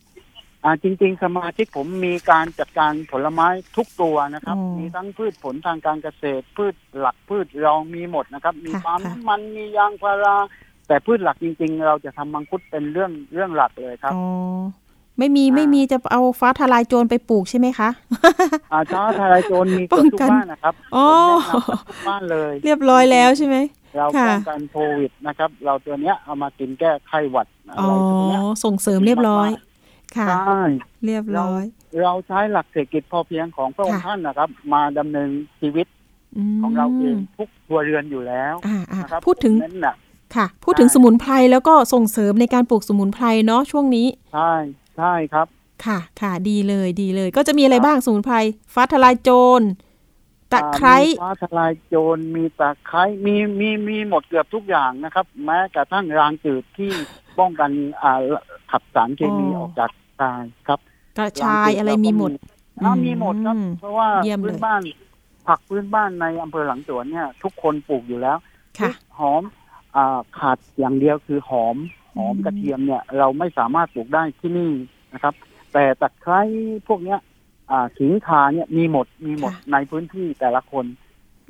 [0.65, 3.47] อ่าจริง ๆ สมาชิกผมมีการจัดการผลไม้
[3.77, 10.37] ทุกตัวนะครับอ๋อมีทั้งพืชผลทางการเกษตร พืชหลักพืชรองมีหมดนะครับ มีค่ะปาล์มค่ะน้ำมันมียางพารา
[10.87, 14.25] แต่พืชหลักจริง ๆ เราจะทำมังคุดเป็นเรื่องเรื่องหลักเลยครับอ๋อ
[15.19, 17.89] ไม่มีอ่าไม่มีจะเอาฟ้าทลายโจรไปปลูกใช่ไหมคะ
[18.73, 21.07] อาช้าทลายโจรมีเกืป้ออบงทุกกันบ้านนะครับอ๋อ
[21.49, 23.57] ผมแนะนำทุกบ้านเลย เรียบร้อยแล้วใช่ไหม
[23.97, 29.51] เราค่ะป้องกันโควิดนะครับ เราตัวเนี้ยเอามากินแก้ไข้หวัดอะไรอ๋อพวกเนี้ยส่งเสริมเรียบร้อย
[30.17, 30.61] ค่ะใช่
[31.07, 31.63] เรียบร้อย
[32.03, 35.29] เราใช้หลักเศรษฐกิจพอเพียงของพระองค์ค่ะท่านนะครับ มาดำเนิน
[35.61, 35.87] ชีวิต
[36.53, 39.97] มของเราเองทุกครัวเรือนอยู่แล้วอ่าอ่านะครับพูดถึงเน้นหนัก
[40.37, 44.53] ค่ะ พูดถึงสมุนไพรแล้วก็ส่งเสริมในการปลูกสมุนไพรเนาะช่วงนี้ ใช่
[44.99, 45.47] ใช่ครับ
[45.85, 48.37] ค่ะค่ะดีเลยดีเลย ก็จะมีอะไรครับบ้างสมุนไพร
[48.75, 49.63] ฟ้าทลายโจร
[50.53, 56.93] ตะไคร้อ่ามีฟ้าทลายโจรมีตะไคร้มีมีมีหมดเกือบทุกอย่างนะครับ แม้กระทั่งรางจืดที่
[57.39, 57.71] ป้องกัน
[58.03, 58.23] อ่า
[58.71, 59.91] ขับสารเคมีออกจาก
[60.23, 60.81] กายครับ
[61.19, 62.31] กระชายอะไรมีหมด
[62.85, 64.81] อ่ามีหมดครับอืมเพราะว่าเยี่ยมเลยพื้นบ้าน
[65.49, 68.37] ผักพื้นบ้านในอำเภอหลังสวนเนี่ย ทุกคนปลูกอยู่แล้ว
[68.81, 69.43] ค่ะหอม
[69.97, 71.77] อ่าขาดอย่างเดียวคือหอม
[72.15, 74.71] หอมอืมกระเทียมเนี่ยเราไม่สามารถปลูกได้ที่นี่
[75.13, 75.35] นะครับ
[75.73, 76.41] แต่ตะไคร้
[76.89, 77.19] พวกเนี้ย
[77.71, 80.87] อ่าขิงคาเนี่ยมีหมดมีหมดในพื้นที่แต่ละคน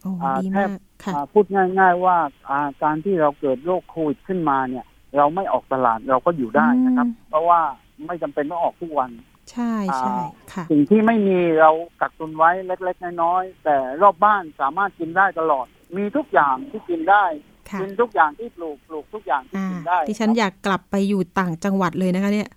[0.03, 0.71] โอ้อ่าดีแทมาบก
[1.05, 1.45] ค่ะอ่าพูด
[1.79, 2.17] ง่าย ๆว่า
[2.49, 4.85] อ่าการที่เราเกิดโรคโควิดขึ้นมาเนี่ย
[5.17, 7.61] เราไม่ออกตลาดเราก็อยู่ได้นะครับอืมเพราะว่า
[8.07, 9.11] ไม่จำเป็นต้องออกทุกวัน
[9.53, 11.71] ใช่ใช่อ่าค่ะสิ่งที่ไม่มีเรา
[12.01, 22.49] กักตุนไว้เล็ก ๆ น้อยๆแต่รอบบ้านสามารถกินได้ตลอด มีทุกอย่างที่กินได้ค่ะ กินทุกอย่างที่ปลูกปลูกทุกอย่างที่อ่ากินได้ดิฉันอยากกลับไปอยู่ต่างจังหวัดเลยนะคะเนี่ย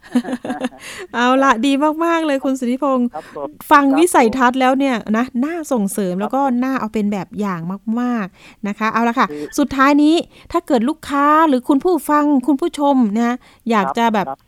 [1.15, 1.71] เอาละดี
[2.05, 7.61] มาก ๆ เลยคุณสุทธิพงศ์ครับผมฟังครับวิสัยทัศน์แล้วเนี่ยนะน่าส่งเสริมแล้วก็น่าเอาเป็นแบบอย่าง
[7.99, 10.15] มาก ๆนะคะ เอาละค่ะคือสุดท้ายนี้
[10.51, 13.35] ถ้าเกิดลูกค้าหรือคุณผู้ฟังคุณผู้ชมนะ
[13.69, 14.39] อยากจะแบบครับ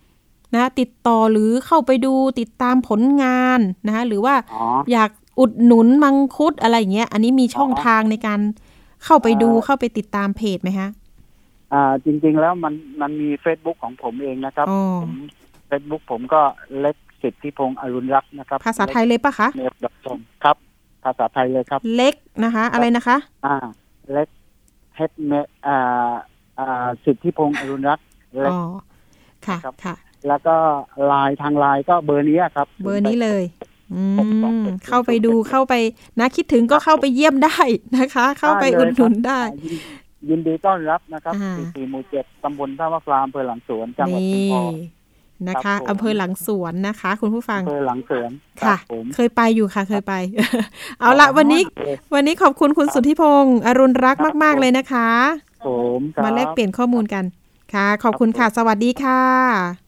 [0.55, 8.39] นะติดต่อหรือเข้าไปดูติดตามผลงานนะคะหรือว่าอ๋ออยากอุดหนุนมังคุดอะไรอย่างเงี้ย อันนี้มีช่องอ๋อทางในการ
[9.05, 10.89] เข้าไปดูเอ่อเข้าไปติดตามเพจไหมคะ
[11.73, 15.13] อ่า จริง ๆ แล้วมันมันมี Facebook ของผมเองนะครับอ๋อผม
[15.67, 16.41] เฟซบุ๊กผมก็
[16.79, 20.55] เล็กสิทธิพงษ์อรุณรักษ์นะครับภาษาไทยเลยปะคะเนฟดอทมครับ
[21.03, 23.55] ภาษาไทยเลยครับ เล็กนะคะ อะไรนะคะ อ่า
[24.11, 24.27] เล็ก
[24.95, 25.31] เฮดเม
[25.67, 26.13] อ่า
[26.59, 28.05] อ่าสิทธิพงษ์อรุณรักษ์
[28.41, 28.61] เล็กอ๋อ
[29.47, 29.95] ค่ะครับค่ะ
[30.27, 30.55] แล้วก็
[31.05, 33.76] ไลน์ทางไลน์ก็เบอร์นี้ครับ เบอร์นี้เลยอืหกสองม
[34.63, 35.73] เจ็ดเข้าไปดูเข้าไป
[36.19, 37.57] นะคิดถึงก็เข้าไปเยี่ยมได้
[37.97, 39.75] นะคะ เข้าไปอุดหนุนได้ ยิน
[40.29, 44.73] ยินดีต้อนรับนะครับอ่าสี่สี่หมู่เจ็ดตำบลท่ามะกรามอำเภอหลังสวนจังหวัดชุมนี่พร
[45.49, 48.31] นะครัคะบผมอำเภอหลังสวนนะคะ คุณผู้ฟังอำเภอหลังสวน
[48.63, 50.13] ค่ะรับผมเคยไปอยู่ค่ะ เคยไป
[50.99, 51.61] เอาละวันนี้
[52.13, 55.09] วันนี้ขอบคุณคุณสุทธิพงศ์อรุณรักมาก ๆ เลยนะคะ
[55.67, 57.23] ผมครับมาแลกเปลี่ยนข้อมูลกัน
[57.73, 59.21] ค่ะ ขอบคุณค่ะ สวัสดีค่ะ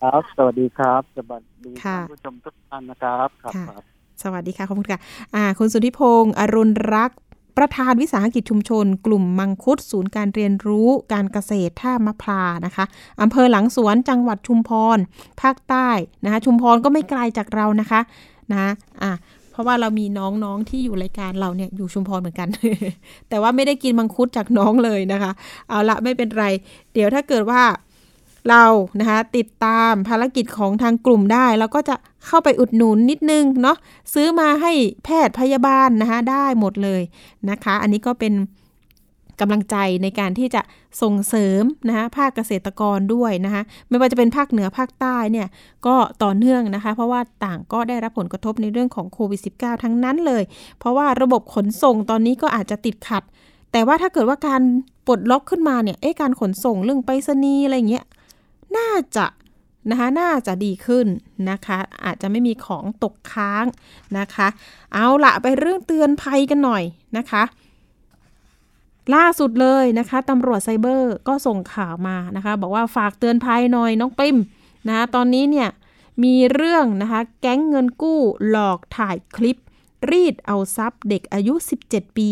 [0.04, 3.84] ครับ สวัสดีครับสวัสดีค่ะท่านผู้ชมทุกท่านนะครับครับค่ะครับ
[4.24, 5.00] สวัสดีค่ะขอบคุณค่ะ
[5.36, 7.12] อ่าคุณสุทธิพงศ์อรุณรัก
[7.58, 12.86] ประธานวิสาหกิจชุมชน กลุ่มมังคุดศูนย์การเรียนรู้การเกษตรท่ามะพร้านะคะ
[13.22, 14.98] อำเภอหลังสวนจังหวัดชุมพร
[15.42, 15.90] ภาคใต้
[16.24, 18.02] นะคะชุมพรก็ไม่ไกลจากเรานะคะ
[18.54, 18.72] นะ
[19.04, 22.48] อะเพ ราะว่าเรามีน้องๆที่อยู่รายการเราเนี่ยอยู่ชุมพรเหมือนกัน
[23.30, 25.32] แต่ว่าไม่ได้กินมังคุดจากน้องเลยนะคะ
[25.70, 26.46] เอาละไม่เป็นไร
[26.94, 27.62] เดี๋ยวถ้าเกิดว่า
[28.50, 28.66] เรา
[29.00, 31.96] นะคะติดตามภารกิจของทางกลุ่มได้แล้วก็จะ
[32.26, 33.78] เข้าไปอุดหนุนนิดนึงเนาะ
[34.14, 34.72] ซื้อมาให้
[35.06, 37.02] แพทย์พยาบาลนะคะได้หมดเลย
[37.50, 38.34] นะคะ อันนี้ก็เป็น
[39.42, 40.62] กำลังใจในการที่จะ
[41.02, 45.48] ส่งเสริมนะคะภาคเกษตรกรด้วยนะคะไม่ว่าจะเป็นภาคเหนือภาคใต้เนี่ย
[45.86, 50.44] ก็ต่อเนื่องนะคะ เพราะว่าต่างก็ได้รับผลกระทบในเรื่องของโควิด -19 ทั้งนั้นเลย
[50.80, 53.24] เพราะว่าระบบขนส่งตอนนี้ก็อาจจะติดขัด
[53.72, 54.62] แต่ว่าถ้าเกิดว่าการ
[55.08, 58.06] ปลดล็อกขึ้นมาเนี่ยเอ๊ะการขนส่งเรื่องไปรษณีย์อะไรเงี้ย
[58.78, 59.26] น่าจะ
[59.90, 61.08] นะคะน่าจะดีขึ้น
[61.50, 63.66] นะคะ อาจจะไม่มีของตกค้าง
[64.20, 64.48] นะคะ
[64.94, 66.84] เอาละไปเรื่องเตือนภัยกันหน่อย
[67.18, 67.44] นะคะ
[69.16, 74.38] ล่าสุดเลยนะคะตำรวจไซเบอร์ก็ส่งข่าวมานะคะ บอกว่าฝากเตือนภัยหน่อยน้องปริม
[74.88, 75.70] นะคะตอนนี้เนี่ย
[76.24, 79.58] มีเรื่องนะคะแก๊งเงินกู้หลอกถ่ายคลิป
[80.12, 81.54] รีดเอาทรัพย์เด็กอายุ
[81.86, 82.32] 17 ปี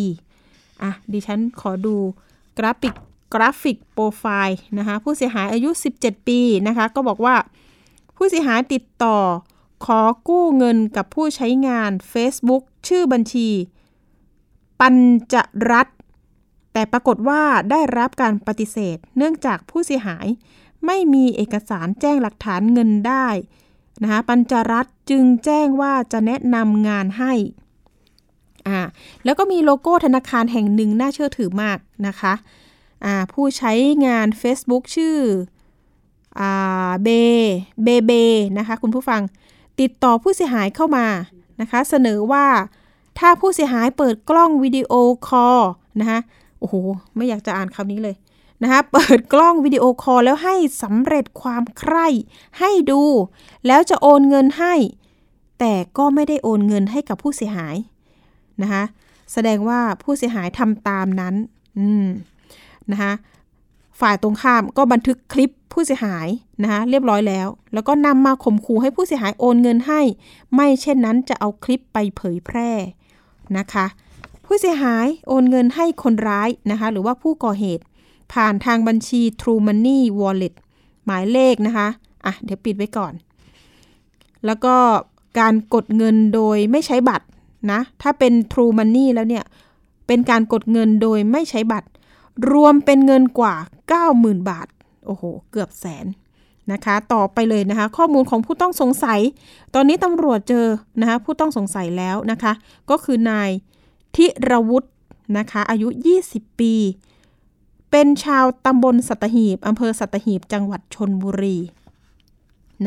[0.82, 1.96] อะ ดิฉันขอดู
[2.58, 2.96] กราฟิก
[3.34, 5.70] กราฟิกโปรไฟล์นะคะผู้เสียหายอายุ
[6.00, 7.36] 17 ปีนะคะ ก็บอกว่า
[8.16, 9.18] ผู้เสียหายติดต่อ
[9.86, 13.50] ขอกู้เงินกับผู้ใช้งาน Facebook ชื่อบัญชี
[14.80, 14.96] ปัญ
[15.34, 15.36] จ
[15.72, 15.88] รัต
[16.78, 20.28] แต่ปรากฏว่าได้รับการปฏิเสธ เนื่องจากผู้เสียหาย
[20.86, 23.28] ไม่มีเอกสารแจ้งหลักฐานเงินได้
[24.02, 27.34] นะคะปัญจรัตน์จึงแจ้งว่าจะแนะนำงานให้
[28.68, 28.80] อ่า
[29.26, 32.34] แล้วก็มีโลโก้ธนาคารแห่งหนึ่งน่าเชื่อถือมากนะคะ
[33.06, 33.74] อ่าผู้ใช้
[34.06, 35.18] งาน Facebook ชื่อ
[36.40, 37.10] อ่าเบ
[37.84, 38.12] เบเบ
[38.58, 39.22] นะคะคุณผู้ฟัง
[39.80, 41.08] ติดต่อผู้เสียหายเข้ามา
[41.62, 42.46] นะคะ เสนอว่า
[43.20, 44.92] ถ้าผู้เสียหายเปิดกล้องวิดีโอ
[45.28, 45.62] คอล
[46.02, 46.22] นะคะ
[46.60, 46.76] โอ้โห
[47.16, 48.16] ไม่อยากจะอ่านคำนี้เลย
[48.64, 52.08] นะคะเปิดกล้องวิดีโอคอลแล้วให้สำเร็จความใคร่
[52.60, 53.02] ให้ดู
[53.68, 54.74] แล้วจะโอนเงินให้
[55.60, 57.76] แต่ก็ไม่ได้โอนเงินให้กับผู้เสียหาย
[58.62, 58.84] นะคะ
[59.34, 61.36] แสดงว่าผู้เสียหายทำตามนั้น
[61.80, 62.06] อืม
[62.92, 63.14] นะคะ
[64.00, 66.28] ฝ่ายตรงข้ามก็บันทึกคลิปผู้เสียหาย
[66.64, 70.02] นะคะเรียบร้อยแล้ว แล้วก็นำมาข่มขู่ให้ผู้เสียหายโอนเงินให้
[70.56, 72.72] ไม่เช่นนั้นจะเอาคลิปไปเผยแพร่
[73.58, 73.86] นะคะ
[74.50, 77.84] ผู้เสียหายโอนเงินให้คนร้ายนะคะหรือว่าผู้ก่อเหตุ
[78.34, 80.54] ผ่านทางบัญชี True Money Wallet
[81.06, 81.88] หมายเลขนะคะ
[82.26, 83.14] อะเดี๋ยวปิดไว้ก่อน
[84.46, 84.76] แล้วก็
[85.40, 87.26] การกดเงินโดยไม่ใช้บัตร
[87.72, 89.44] นะถ้าเป็น True Money แล้วเนี่ย
[90.08, 91.88] เป็นการกดเงินโดยไม่ใช้บัตร
[92.52, 93.56] รวมเป็นเงินกว่า
[94.02, 94.68] 90,000 บาท
[95.06, 96.06] โอ้โห เกือบแสน
[96.72, 99.20] นะคะ ต่อไปเลยนะคะ ข้อมูลของผู้ต้องสงสัย
[99.74, 100.66] ตอนนี้ตำรวจเจอ
[101.02, 102.54] นะคะผู้ต้องสงสัยแล้วนะคะ
[102.90, 103.50] ก็คือนาย
[104.18, 104.90] ทิรวุฒิ
[105.38, 105.88] นะคะอายุ
[106.24, 106.74] 20 ปี
[107.92, 111.58] เป็นชาวตำบลสัตหีบอำเภอสัตหีบจังหวัดชนบุรี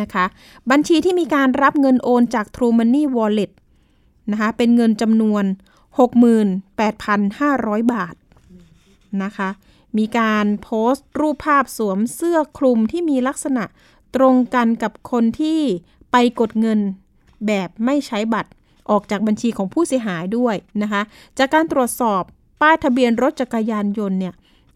[0.01, 0.25] นะคะ
[0.71, 3.53] บัญชีที่มีการรับเงินโอนจาก True Money Wallet
[4.31, 5.45] นะคะเป็นเงินจำนวน
[6.69, 8.15] 68,500 บาท
[9.23, 9.49] นะคะ
[9.99, 13.65] มีการโพสต์รูปภาพสวมเสื้อคลุมที่มีลักษณะ
[14.17, 15.61] ตรงกันกับคนที่
[16.13, 16.81] ไปกดเงิน
[17.47, 18.51] แบบไม่ใช้บัตร
[18.91, 21.03] ออกจากบัญชีของผู้เสียหายด้วยนะคะ
[21.39, 22.23] จากการตรวจสอบ
[22.61, 24.35] ป้ายทะเบียนรถจักรยานยนต์เนี่ย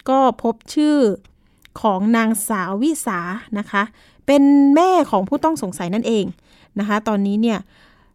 [0.09, 0.97] ก็พบชื่อ
[1.81, 3.21] ของนางสาววิสา
[3.59, 3.83] นะคะ
[4.27, 4.43] เป็น
[4.75, 6.25] แม่ของผู้ต้องสงสัยนั่นเอง
[6.79, 7.59] นะคะ ตอนนี้เนี่ย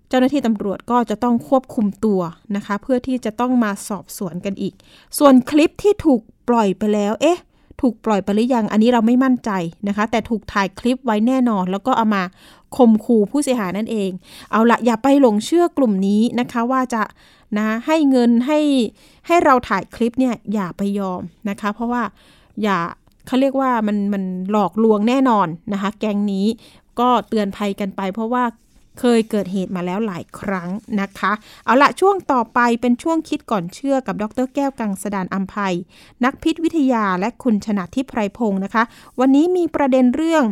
[0.09, 2.21] เจ้าหน้าที่ตำรวจก็จะต้องควบคุมตัว
[2.55, 4.73] นะคะ เพื่อที่จะต้องมาสอบสวนกันอีก
[5.17, 7.39] ส่วนคลิปที่ถูกปล่อยไปแล้ว เอ๊ะ
[7.81, 9.51] ถูกปล่อยไปหรือยังอันนี้เราไม่มั่นใจ
[9.87, 12.23] นะคะ แต่ถูกถ่ายคลิปไว้แน่นอน แล้วก็เอามา
[12.77, 14.11] ข่มขู่ผู้เสียหายนั่นเอง
[14.51, 17.01] เอาละอย่าไปหลงเชื่อกลุ่มนี้นะคะว่าจะ
[17.57, 18.59] นะให้เงินให้
[19.27, 22.03] ให้เราถ่ายคลิปเนี่ยอย่าไปยอมนะคะ เพราะว่า
[22.63, 22.77] อย่า
[23.27, 26.45] เขาเรียกว่ามันมันหลอกลวงแน่นอนนะคะ แก๊งนี้
[26.99, 28.43] ก็เตือนภัยกันไป เพราะว่า
[28.99, 30.69] เคยเกิดเหตุมาแล้วหลายครั้ง
[31.01, 31.31] นะคะ
[31.65, 35.75] เอาละช่วงต่อไปเป็นช่วงคิดก่อนเชื่อกับดรแก้วกังสดานอัมภัย
[36.23, 38.83] นักพิษวิทยาและคุณชนะทิพไพรพงศ์นะคะ
[39.19, 40.43] วันนี้มีประเด็นเรื่อง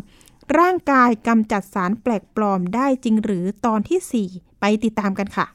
[0.60, 5.46] ร่างกายกำจัดสารแปลกปลอมได้จริงหรือตอนที่ 4 ไปติดตามกันค่ะ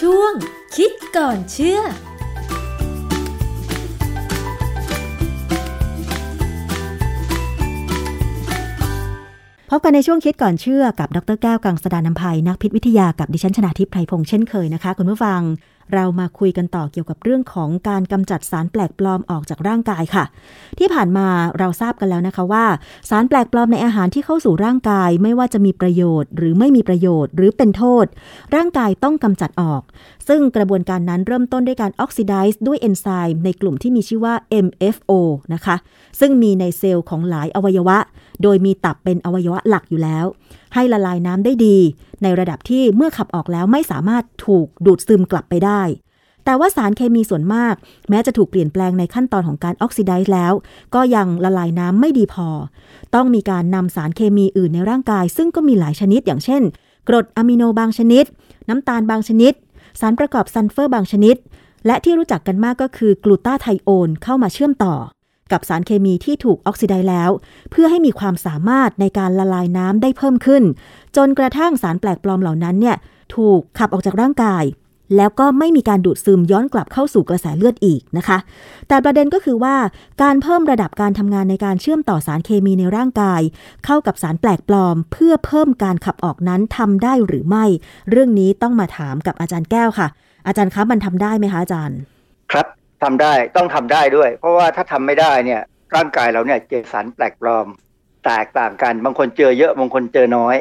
[0.00, 0.32] ช่วง
[0.76, 1.80] คิดก่อนเชื่อ
[9.72, 15.40] พบกันในช่วงคิดก่อนเชื่อกับดรแก้วกังสดานนภัยนักพิษวิทยากับดิฉันชนาทิพไพรพงษ์เช่นเคยนะคะ คุณผู้ฟัง
[15.94, 20.24] เรามาคุยกันต่อเกี่ยวกับเรื่องของการกำจัดสารแปลกปลอมออกจากร่างกายค่ะ
[20.78, 21.26] ที่ผ่านมา
[21.58, 22.64] เราทราบกันแล้วนะคะว่า
[23.08, 28.06] สารแปลกปลอมในอาหารที่เข้าสู่ร่างกายไม่ว่าจะมีประโยชน์ หรือไม่มีประโยชน์ หรือเป็นโทษ
[28.54, 29.82] ร่างกายต้องกำจัดออก
[30.28, 34.34] ซึ่งกระบวนการนั้นเริ่มต้นด้วยการออกซิไดซ์ด้วยเอนไซม์ในกลุ่มที่มีชื่อว่า
[34.66, 35.12] MFO
[35.54, 35.76] นะคะ
[36.20, 37.98] ซึ่งมีในเซลล์ของหลายอวัยวะ
[38.42, 40.26] โดยมีตับเป็นอวัยวะหลักอยู่แล้ว
[40.74, 41.76] ให้ละลายน้ำได้ดี
[42.22, 45.82] ในระดับที่เมื่อขับออกแล้วไม่สามารถถูกดูดซึมกลับไปได้
[46.44, 47.74] แต่ว่าสารเคมีส่วนมาก
[48.08, 50.52] แม้จะถูกเปลี่ยนแปลงในขั้นตอนของการออกซิไดซ์แล้ว
[50.94, 52.48] ก็ยังละลายน้ำไม่ดีพอ
[53.14, 56.62] ต้องมีการนำสารเคมีอื่นในร่างกาย ซึ่งก็มีหลายชนิดอย่างเช่น
[57.08, 58.24] กรดอะมิโนบางชนิด
[58.68, 59.52] น้ำตาลบางชนิด
[60.00, 61.36] สารประกอบซัลเฟอร์บางชนิด
[61.86, 64.94] และที่รู้จักกันมากก็คือกลูตาไทโอนเข้ามาเชื่อมต่อ
[65.52, 67.30] กับสารเคมีที่ถูกออกซิไดซ์แล้ว
[67.70, 70.62] เพื่อให้มีความสามารถในการละลายน้ำได้เพิ่มขึ้น
[71.16, 72.96] จนกระทั่งสารแปลกปลอมเหล่านั้นเนี่ย
[73.34, 74.64] ถูกขับออกจากร่างกาย
[75.16, 78.38] แล้วก็ไม่มีการดูดซึมย้อนกลับเข้าสู่กระแสเลือดอีกนะคะ
[78.88, 79.76] แต่ประเด็นก็คือว่า
[80.22, 83.40] การเพิ่มระดับการทำงานในการเชื่อมต่อสารเคมีในร่างกาย
[83.84, 87.64] เข้ากับสารแปลกปลอม เพื่อเพิ่มการขับออกนั้นทำได้หรือไม่
[88.10, 90.08] เรื่องนี้ต้องมาถามกับอาจารย์แก้วค่ะ
[90.46, 91.98] อาจารย์คะมันทำได้ไหมคะอาจารย์
[92.52, 92.66] ครับ
[93.02, 95.62] ทำได้ต้องทำได้ด้วย เพราะว่าถ้าทำไม่ได้เนี่ย
[95.96, 97.66] ร่างกายเราเนี่ยเจอสารแปลกปลอม
[98.24, 100.56] แตกต่างกันบางคนเจอเยอะบางคนเจอน้อย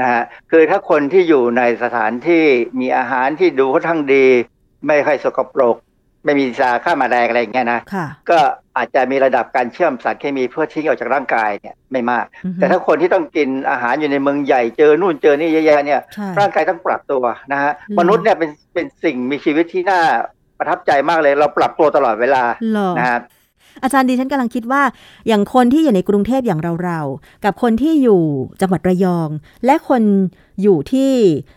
[0.00, 2.44] นะฮะคือถ้าคนที่อยู่ในสถานที่
[2.80, 4.26] มีอาหารที่ดูค่อนข้างดี
[4.86, 5.76] ไม่ค่อยสกปรก
[6.24, 7.80] ไม่มีสารฆ่ามาแมลงอะไรอย่างเงี้ยนะ
[8.30, 8.38] ก็
[8.76, 12.24] อาจจะมีระดับการเชื่อมสารเคมีเพื่อทิ้งออกจากร่างกายเนี่ยไม่มาก
[12.54, 16.00] แต่ถ้าคนที่ต้องกินอาหารอยู่ในเมืองใหญ่เจอนู่นเจอนี่เยอะแยะเนี่ย
[16.38, 20.02] ร่างกายต้องปรับตัวนะฮะมนุษย์เนี่ยเป็นเป็นสิ่งมีชีวิตที่น่า
[20.62, 22.42] ประทับใจมากเลยเราปรับตัวตลอดเวลา
[22.98, 23.20] นะครับ
[23.82, 24.82] อาจารย์ดิฉันกำลังคิดว่า
[25.28, 28.22] อย่างคนที่อยู่ในกรุงเทพอย่างเราๆ กับคนที่อยู่
[28.60, 29.28] จังหวัดระยอง
[29.66, 30.02] และคน
[30.62, 31.10] อยู่ที่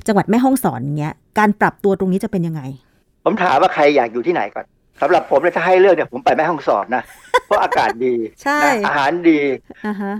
[0.07, 2.61] จังหวัดแม่ฮ่องสอนเงี้ยการปรับตัวตรงนี้จะเป็นยังไง
[3.25, 4.65] ผมถามว่าใครอยากอยู่ที่ไหนก่อน
[5.01, 7.03] สำหรับผมเนี่ยถ้าให้เลือกเนี่ยผมไปแม่ฮ่องสอนนะ
[7.45, 8.15] เพราะอากาศดี
[8.85, 9.39] อาหารดี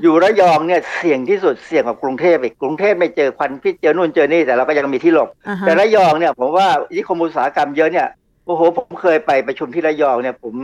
[0.04, 5.30] อยู่ระยองเนี่ยเสี่ยงที่สุดเสี่ยงกว่ากรุงเทพอีกกรุงเทพไม่เจอควันพิษเจอนู่นเจอนี่แต่เราก็ยังมีที่หลบ
[5.62, 8.08] แต่ระยองเนี่ยผมว่านิคมอุตสาหกรรมเยอะเนี่ย
[8.46, 10.56] โอ้โห ผมเคยไปประชุมที่ระยองเนี่ย ผม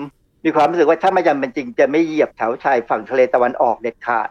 [0.45, 4.27] มีความรู้สึกว่าถ้าไม่จำเป็นจริงจะไม่เหยียบแถวชายฝั่งทะเลตะวันออกเด็ดขาด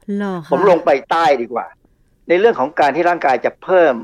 [0.51, 1.67] ผมลงไปใต้ดีกว่า
[2.29, 3.95] ในเรื่องของการที่ร่างกายจะเพิ่ม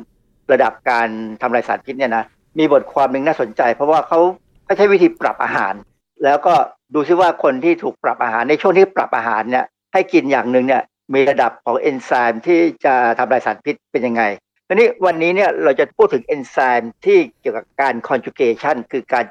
[0.53, 1.09] ระดับการ
[1.43, 2.25] ทำลายสารพิษเนี่ยนะ
[2.59, 4.21] มีบทความหนึ่งน่าสนใจ เพราะว่าเขา
[4.77, 5.75] ใช้วิธีปรับอาหาร
[6.25, 6.55] แล้วก็
[6.95, 10.83] ดูซิว่าคนที่ถูกปรับอาหารในช่วงที่ปรับอาหารเนี่ยให้กินอย่างหนึ่งเนี่ย
[11.15, 14.23] มีระดับของเอนไซม์ที่จะทำลายสารพิษเป็นยังไง
[14.69, 19.25] ทีนี้วันนี้เนี่ยเราจะพูดถึงเอนไซม์ที่เกี่ยวกับการ conjugation คือการ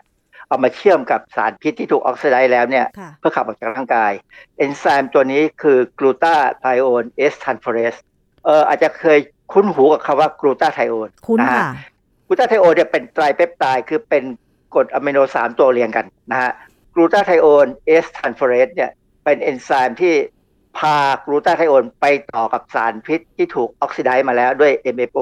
[0.48, 2.86] เอามาเชื่อมกับสารพิษที่ถูกออกซิไดซ์แล้วเนี่ย
[3.20, 4.12] เพื่อขับออกจากร่างกาย
[4.58, 7.96] เอนไซม์ตัวนี้คือ glutathione S-transferase
[8.46, 9.20] เอออาจจะเคย
[9.54, 11.64] คุ้นหูกับคำว่ากลูตาไทโอนคุ้นค่ะ
[12.28, 14.24] กลูตาไทโอนเนี่ยเป็นไตรเปปไทด์คือเป็น
[14.74, 16.52] กรดอะมิโนสามตัวเรียงกันนะฮะ
[16.94, 18.92] glutathione S-transferase เนี่ย
[19.24, 20.16] เป็นเอนไซม์ที่
[20.78, 25.20] พากลูตาไทโอนไปต่อกับสารพิษที่ถูกออกซิไดซ์มาแล้วด้วย MFO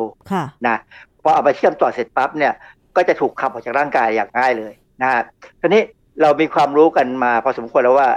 [0.67, 0.77] นะ
[1.21, 2.53] พอเอามาเชื่อมต่อเสร็จปั๊บเนี่ย
[2.95, 5.23] ก็จะถูกขับออกจากร่างกายอย่างง่ายเลย นะฮะ
[5.61, 5.83] ทีนี้
[6.21, 8.09] เรามีความรู้กันมาพอสมควรแล้วว่า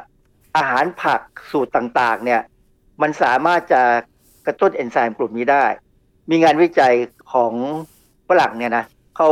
[0.56, 1.20] อาหารผัก
[1.50, 2.40] สูตรต่างๆ เนี่ย
[3.02, 3.82] มันสามารถจะ
[4.46, 5.64] กระตุ้นเอนไซม์กลุ่มนี้ได้
[6.30, 6.94] มีงานวิจัย
[7.32, 7.52] ของ
[8.28, 8.84] ฝรั่งเนี่ยนะ
[9.16, 9.30] เขา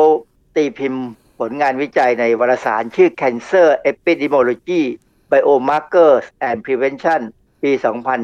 [0.57, 1.07] ตีพิมพ์
[1.39, 4.83] ผลงานวิจัยในวารสารชื่อ Cancer Epidemiology
[5.31, 7.21] Biomarkers and Prevention
[7.63, 7.71] ปี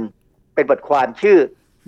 [0.00, 1.38] 2000 เป็นบทความชื่อ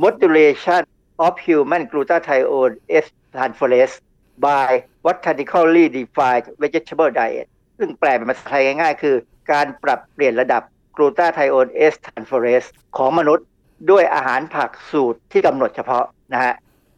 [0.03, 0.83] Modulation
[1.27, 2.75] of Human Glutathione
[3.05, 3.97] S Transferase
[4.45, 4.71] by
[5.05, 7.47] botanically defined vegetable diet
[7.79, 9.15] ซึ่งแปลเป็นภาษาไทยง่ายๆ คือ
[9.53, 10.63] การปรับเปลี่ยนระดับ
[10.97, 12.65] กลูตาไทโอนเอสทันฟอเรส
[12.97, 13.47] ของมนุษย์
[13.91, 16.55] ด้วยอาหารผักสูตรที่กำหนดเฉพาะนะฮะ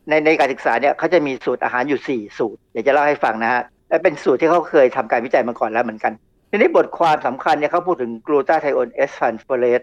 [0.08, 6.12] ในในการศึกษาเนี่ยเขาจะมีสูตรอาหารอยู่ 4 สูตร เดี๋ยวจะเล่าให้ฟังนะฮะและเป็นสูตรที่เขาเคยทำการวิจัยมาก่อนแล้วเหมือนกัน
[6.50, 9.80] ทีนี้บทความสำคัญเนี่ยเขาพูดถึง glutathione S-transferase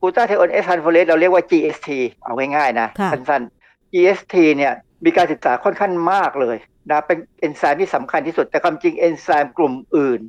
[0.00, 1.88] glutathione S-transferase เราเรียกว่า GST
[2.24, 4.72] เอาง่ายๆนะสั้นๆ GST เนี่ย
[5.04, 6.56] มีการศึกษาค่อนข้างมากเลย
[6.90, 10.20] นะเป็นเอนไซม์ที่สำคัญที่สุด แต่ความจริงเอนไซม์กลุ่มอื่น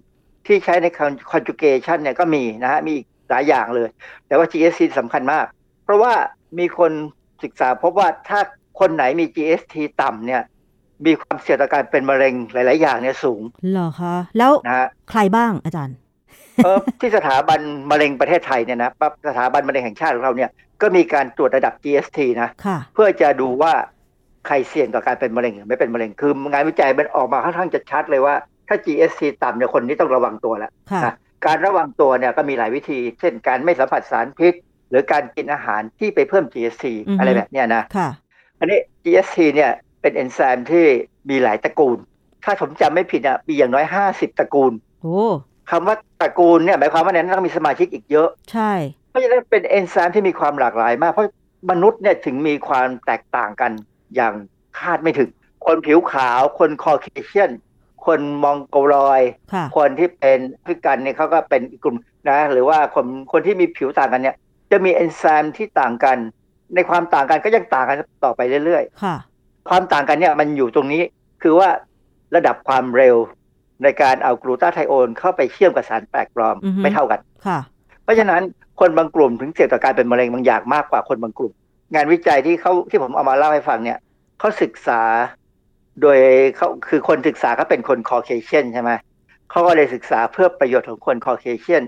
[0.48, 0.88] ที่ใช้ใน
[1.32, 3.90] conjugation เนี่ยก็มีนะฮะมีอีกหลายอย่างเลย
[4.28, 5.46] แต่ว่า GST สำคัญมาก
[5.84, 6.14] เพราะว่า
[6.60, 6.92] มีคน
[7.44, 8.40] ศึกษาพบว่าถ้า
[8.80, 10.42] คนไหนมี GST ต่ำเนี่ย
[11.06, 13.42] มีความเสี่ยงต่อการเป็นมะเร็งหลาย ๆ อย่างเนี่ยสูง
[13.72, 15.96] เหรอคะแล้วนะใครบ้างอาจารย์
[16.64, 17.60] เออที่สถาบัน
[17.92, 18.92] มะเร็งประเทศไทยเนี่ยนะ
[19.28, 20.50] สถาบันมะเร็งแห่งชาติของเราเนี่ย
[20.82, 22.50] ก็มีการตรวจระดับ GST นะ
[22.94, 23.74] เพื่อจะดูว่า
[24.48, 28.36] ใครเสี่ยงต่อการเป็นมะเร็งหรือไม่เป็นมะเร็งคืองานวิจัยมันออกมาค่อนข้างจะชัดเลยว่า
[28.68, 31.14] ถ้า GST ต่ำเนี่ยคนนี้ต้องระวังตัวแล้วค่ะนะ
[31.46, 34.54] การระวังตัวเนี่ยก็มีหลายวิธี เช่นการไม่สัมผัสสารพิษ
[34.90, 38.10] หรือการกินอาหารที่ไปเพิ่ม GST อือฮึอะไรแบบเนี้ยนะค่ะ
[38.60, 39.72] อันนี้ GST เนี่ย
[40.02, 40.86] เป็นเอนไซม์ที่
[41.30, 41.98] มีหลายตระกูล
[42.44, 45.22] ถ้าผมจำไม่ผิดอะมีอย่างน้อย 50 ตระกูลโอ้
[45.72, 48.72] คำว่าตระกูลเนี่ยหมายความว่าในนั้นต้องมีสมาชิกอีกเยอะ ใช่
[49.10, 51.32] เพราะฉะนั้นเป็นเอนไซม์ที่มีความหลากหลายมากเพราะ
[51.72, 53.72] มนุษย์เนี่ยถึงมีความแตกต่างกัน
[54.16, 54.34] อย่าง
[54.80, 55.30] คาดไม่ถึง
[55.66, 57.52] คนผิวขาว คนคอเคเชียน
[58.06, 59.22] คนมองโกลอย
[59.54, 61.98] ค่ะคนที่เป็นแอฟริกันเนี่ยเขาก็เป็นอีกกลุ่ม
[62.30, 64.36] นะหรือว่าคนคนที่มีผิวต่างกันเนี่ย
[64.72, 66.18] จะมีเอนไซม์ที่ต่างกัน
[66.76, 71.02] ในความต่างกันก็ยังต่างกันต่อไปเรื่อยค่ะๆความต่างกันเนี่ยมันอยู่ตรงนี้
[71.44, 71.70] คือว่า
[72.36, 73.16] ระดับความเร็ว
[73.84, 77.60] ในการเอากลูตาไทโอนเข้าไปเชื่อมกับสารแปลกปลอมอือฮึไม่เท่ากันค่ะ
[78.04, 78.42] เพราะฉะนั้น
[78.80, 81.54] คนบางกลุ่มถึงเสี่ยงต่อการเป็นมะเร็งบางอย่างมากกว่าคนบางกลุ่ม
[81.94, 83.98] งานวิจัยที่เขาที่ผมเอามาเล่าให้ฟังเนี่ย
[84.40, 85.02] เขาศึกษา
[86.02, 86.18] โดย
[86.58, 88.92] เขาคือคนศึกษาเขาเป็นคนคอเคเชียนใช่ไหม
[89.50, 91.84] เขาก็เลยศึกษาเพื่อประโยชน์ของคนคอเคเชียน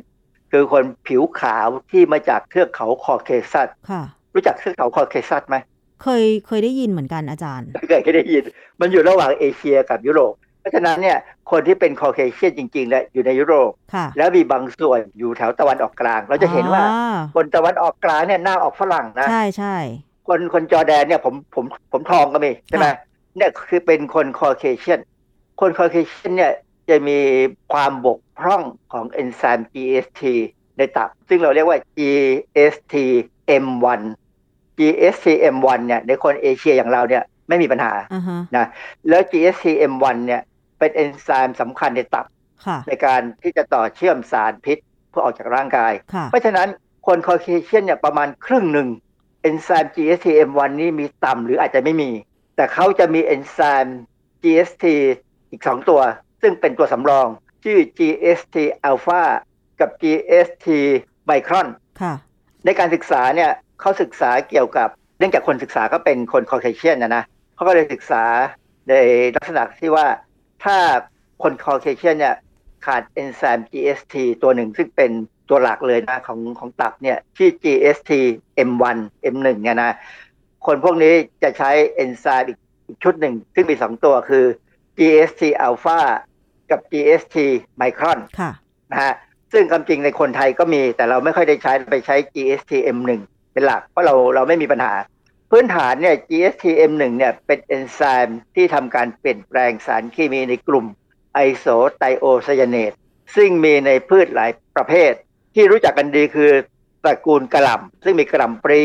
[0.51, 5.55] คือคนผิวขาวที่มาจากเทือกเขาคอเคซัสค่ะรู้จักเทือกเขาคอเคซัสไหม
[6.03, 7.67] เคยเคยได้ยินเหมือนกันอาจารย์
[8.03, 8.43] เคยได้ยิน
[8.81, 11.17] มันอยู่ระหว่างเอเชียกับยุโรป เพราะฉะนั้นเนี่ย
[11.51, 19.75] คนที่เป็น Caucasian จริงๆเนี่ยอยู่ในยุโรปค่ะแล้วมีบางส่วนอยู่แถวตะวันออกกลาง เราจะเห็นว่าอ่คนตะวันออกกลางเนี่ยหน้าออกฝรั่งนะใช่ใช่
[20.27, 22.97] คนคนจอร์แดนเนี่ยผมผมผมทองก็มีใช่ไหมค่ะ
[23.37, 24.99] เนี่ยคือเป็นคน Caucasian
[25.61, 26.53] คนคอเคเชียนเนี่ย
[26.89, 27.19] จะมี
[27.73, 28.63] ความบกพร่อง
[28.93, 30.21] ของเอนไซม์ GST
[30.77, 32.95] ในตับ ซึ่งเราเรียกว่า GST
[33.63, 34.01] M1
[34.77, 38.67] GST M1 เนี่ยในคนเอเชียอย่างเราเนี่ยไม่มีปัญหาอ่าฮะ
[39.09, 40.41] แล้ว GST M1 เนี่ย
[40.79, 42.25] เป็นเอนไซม์สำคัญในตับ
[42.65, 44.77] ค่ะในการที่จะต่อเชื่อมสารพิษ
[45.09, 46.67] เพื่อออกจากร่างกายค่ะเพราะฉะนั้น
[47.07, 52.11] คนคอเคเชียนเนี่ยประมาณครึ่งหนึ่งเอนไซม์ GST-M1 นี่มีต่ำหรืออาจจะไม่มี
[52.55, 53.99] แต่เขาจะมีเอนไซม์
[54.43, 54.85] GST
[55.49, 56.01] อีก 2 ตัว
[56.41, 57.27] ซึ่งเป็นตัวสำรอง
[57.63, 58.55] ชื่อ GST
[58.89, 59.23] alpha
[59.79, 60.67] กับ GST
[61.29, 61.67] micron
[62.01, 62.13] ค่ะ
[62.65, 67.23] ในการศึกษาเนี่ยเขาศึกษาเกี่ยวกับเนื่องจากคนศึกษาก็เป็นคนคอเคเชียนนะนะ
[67.55, 68.23] เขาก็เลยศึกษา
[68.89, 68.93] ใน
[69.35, 70.07] ลักษณะที่ว่า
[70.63, 70.77] ถ้า
[71.43, 72.35] คนคอเคเชียนเนี่ย
[72.85, 75.11] ขาดเอนไซม์ GST ตัวหนึ่งซึ่งเป็น
[75.49, 78.11] ตัวหลักเลยนะของของตับเนี่ยที่ GST
[78.69, 78.97] M1
[79.33, 79.95] M1 เนี่ยนะ
[80.65, 84.45] คนพวกนี้จะใช้เอนไซม์อีกอีกชุดหนึ่ง ซึ่งมีสองตัวคือ
[84.97, 85.99] GST alpha
[86.71, 87.37] กับ GST
[87.81, 88.51] micron ค่ะ
[88.91, 89.13] นะฮะ
[89.53, 93.11] ซึ่งคำจริงในคนไทยก็มี แต่เราไม่ค่อยได้ใช้ไปใช้ GSTM1
[93.53, 94.93] เป็นหลัก เพราะเราเราไม่มีปัญหา
[95.51, 100.85] พื้นฐานเนี่ย GSTM1 เนี่ยเป็นเอนไซม์ที่ทำการเปลี่ยนแปลงสารเคมีในกลุ่ม
[101.33, 101.65] ไอโซ
[101.97, 102.91] ไตโอไซยาเนต
[103.35, 105.11] ซึ่งมีในพืชหลายประเภท
[105.57, 106.51] ที่รู้จักกันดีคือ
[107.03, 108.83] ตระกูลกระหล่ำซึ่งมีกระหล่ำปลี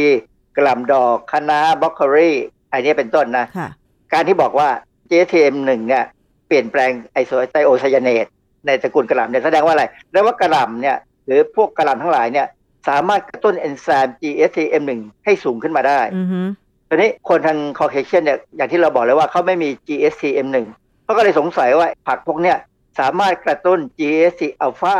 [0.56, 2.30] กระหล่ำดอกคะน้าบล็อกโครี
[2.72, 3.68] อันนี้เป็นต้นนะค่ะ
[4.12, 4.68] การที่บอกว่า
[5.10, 6.04] JTM1 เนี่ย
[6.46, 8.26] เปลี่ยนแปลงไอโซไตโอไซยาเนต
[8.66, 10.96] ในตระกูลกระหล่ำเนี่ยแสดงว่าอะไรแสดงว่ากระหล่ำเนี่ย
[11.26, 12.46] หรือพวกกระหล่ำทั้งหลายเนี่ย
[12.88, 16.40] สามารถกระตุ้นเอนไซม์ GSTM1 ให้สูงขึ้นมาได้อือฮึ
[16.88, 20.56] ทีนี้คนทางคอเคเชียนเนี่ยอย่างที่เราบอกเลยว่าเขาไม่มี GSTM1
[21.04, 22.56] เขาก็เลยสงสัยว่าผักพวกเนี้ย
[23.00, 24.96] สามารถกระตุ้น GST alpha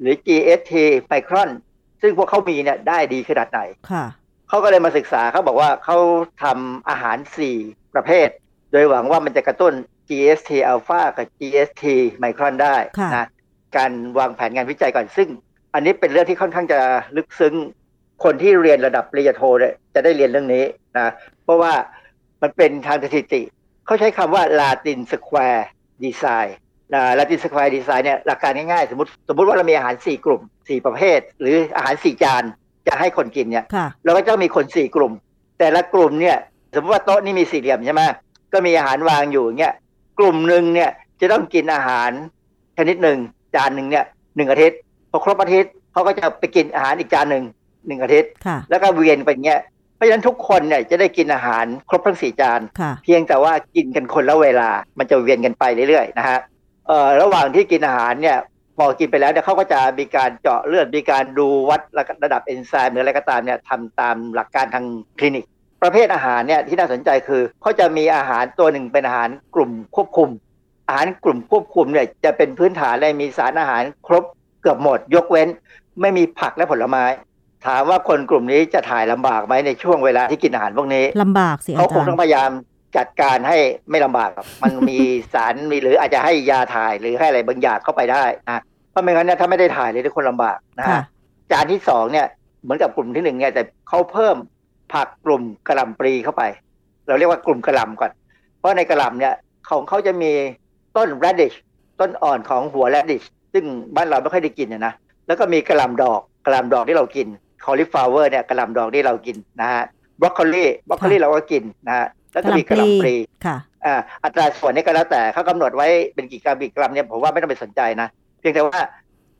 [0.00, 0.72] หรือ GST
[1.12, 1.50] micron
[2.02, 4.04] ซึ่งพวกเขามีเนี่ยได้ดีขนาดไหนค่ะ
[4.48, 5.96] เขาก็เลยมาศึกษาเขาบอกว่าเขา
[6.42, 7.18] ทำอาหาร
[7.56, 8.28] 4 ประเภท
[8.72, 9.72] โดยหวังว่ามันจะกระตุ้น
[10.08, 11.84] GST alpha กับ GST
[12.22, 13.28] micron ได้ค่ะนะ
[13.76, 15.28] การวางแผนงานวิจัยก่อนซึ่ง
[15.74, 16.80] อันนี้เป็นเรื่องที่ค่อนข้างจะ
[17.16, 17.54] ลึกซึ้ง
[18.24, 20.64] คนที่เรียนระดับปริญญาโทเนี่ยจะได้เรียนเรื่องนี้
[20.98, 21.12] นะ
[21.44, 21.72] เพราะว่า
[22.42, 23.42] มันเป็นทางสถิติ
[23.86, 25.62] เขาใช้คำว่า Latin Square
[26.04, 26.67] Design นะลาติน
[27.44, 32.42] สควร์ดีไซน์เนี่ยหลักการง่ายๆ สมมติสมมติว่าเรามีอาหาร 4 กลุ่ม 4 ประเภท หรืออาหาร 4 จาน
[32.86, 35.12] จะให้คนกินเนี่ยค่ะเราก็จะมีคนสี่กลุ่ม
[35.58, 36.36] แต่ละกลุ่มเนี่ย
[36.74, 38.02] สมมติว่าโต๊ะนี่มีสี่เหลี่ยมใช่ไหม
[38.52, 39.74] ก็มีอาหารวางอยู่อย่างเงี้ย
[40.18, 42.10] กลุ่มหนึ่งเนี่ยจะต้องกินอาหาร
[42.78, 43.18] ชนิดหนึ่ง
[43.54, 44.04] จานหนึ่งเนี่ย
[44.36, 44.78] หนึ่งอาทิตย์
[45.10, 47.44] พอครบอาทิตย์เขาก็จะไปกินอาหารอีกจานหนึ่ง
[47.86, 49.60] หนึ่งอาทิตย์ค่ะแล้วก็เวียนไปอย่างเงี้ย
[49.94, 54.68] เพราะฉะนั้นทุกคนเนี่ยจะได้กินอาหารครบทั้งสี่จานค่ะเพียงแต่ว่ากินกันคนละเวลา
[54.98, 56.38] มันจะเวียนกันไปเรื่อยๆนะฮะ
[56.88, 58.38] เอ่อระหว่างที่กินอาหารเนี่ย
[58.76, 61.80] พอกินไปแล้วเนี่ยเขาก็จะมีการเจาะเลือดมีการดูวัด
[62.24, 64.86] ระดับเอนไซม์หรืออะไรก็ตามเนี่ยทำตามหลักการทาง
[65.18, 65.44] คลินิก
[65.82, 70.28] ประเภทอาหารเนี่ยที่น่าสนใจคือเขาจะมีอาหารตัวหนึ่งเป็นอาหารกลุ่มควบคุม
[70.88, 74.24] อาหารกลุ่มควบคุมเนี่ยจะเป็นพื้นฐานและมีสารอาหารครบ
[74.60, 75.48] เกือบหมด ยกเว้น
[76.00, 77.04] ไม่มีผักและผลไม้
[77.66, 82.50] ถามว่าคนกลุ่มนี้จะถ่ายลำบากไหมในช่วงเวลาที่กินอาหารพวกนี้ลำบากสิอาเขาคจางรต้องย์พยายาม
[82.96, 83.58] จัดการให้
[83.90, 84.98] ไม่ลำบากครับมันมี
[85.34, 91.02] สารมีหรืออาจจะให้ยาถ่ายหรือให้อะไรบางอย่างเข้าไปได้นะเพราะไม่งั้นเนี่ยถ้าไม่ได้ถ่ายเลยทุกคนลำบากนะค่ะฮะ
[91.50, 92.26] จานที่สองเนี่ย
[92.62, 94.36] เหมือนกับกลุ่มที่หนึ่งเนี่ยแต่เขาเพิ่ม
[94.92, 96.42] ผักกลุ่มกระหล่ำปลีเข้าไป
[97.06, 98.10] เราเรียกว่ากลุ่มกระหล่ำก่อน
[98.58, 99.34] เพราะในกระหล่ำเนี่ย
[99.68, 100.32] ของเขาจะมี
[100.96, 101.56] ต้น radish
[102.00, 103.64] ต้นอ่อนของหัว radish ซึ่ง
[103.96, 104.92] บ้านเราไม่ค่อยได้กินนะ
[105.26, 107.26] แล้วก็มีกระหล่ำดอกกระหล่ำดอกที่เรากิน
[107.64, 109.84] cauliflower เนี่ยกระหล่ำดอกที่เรากินนะฮะ
[110.20, 113.14] broccoli broccoli เราก็กินนะฮะ แล้วก็มีกระหล่ำปลี
[113.46, 113.56] ค่ะ
[113.86, 118.08] อ่าอัตราส่วนนี้ก็แล้วแต่เขากำหนดไว้เป็นกี่กรัมกี่กรัมเนี่ยผมว่าไม่ต้องไปสนใจนะ
[118.40, 118.80] เพียงแต่ว่า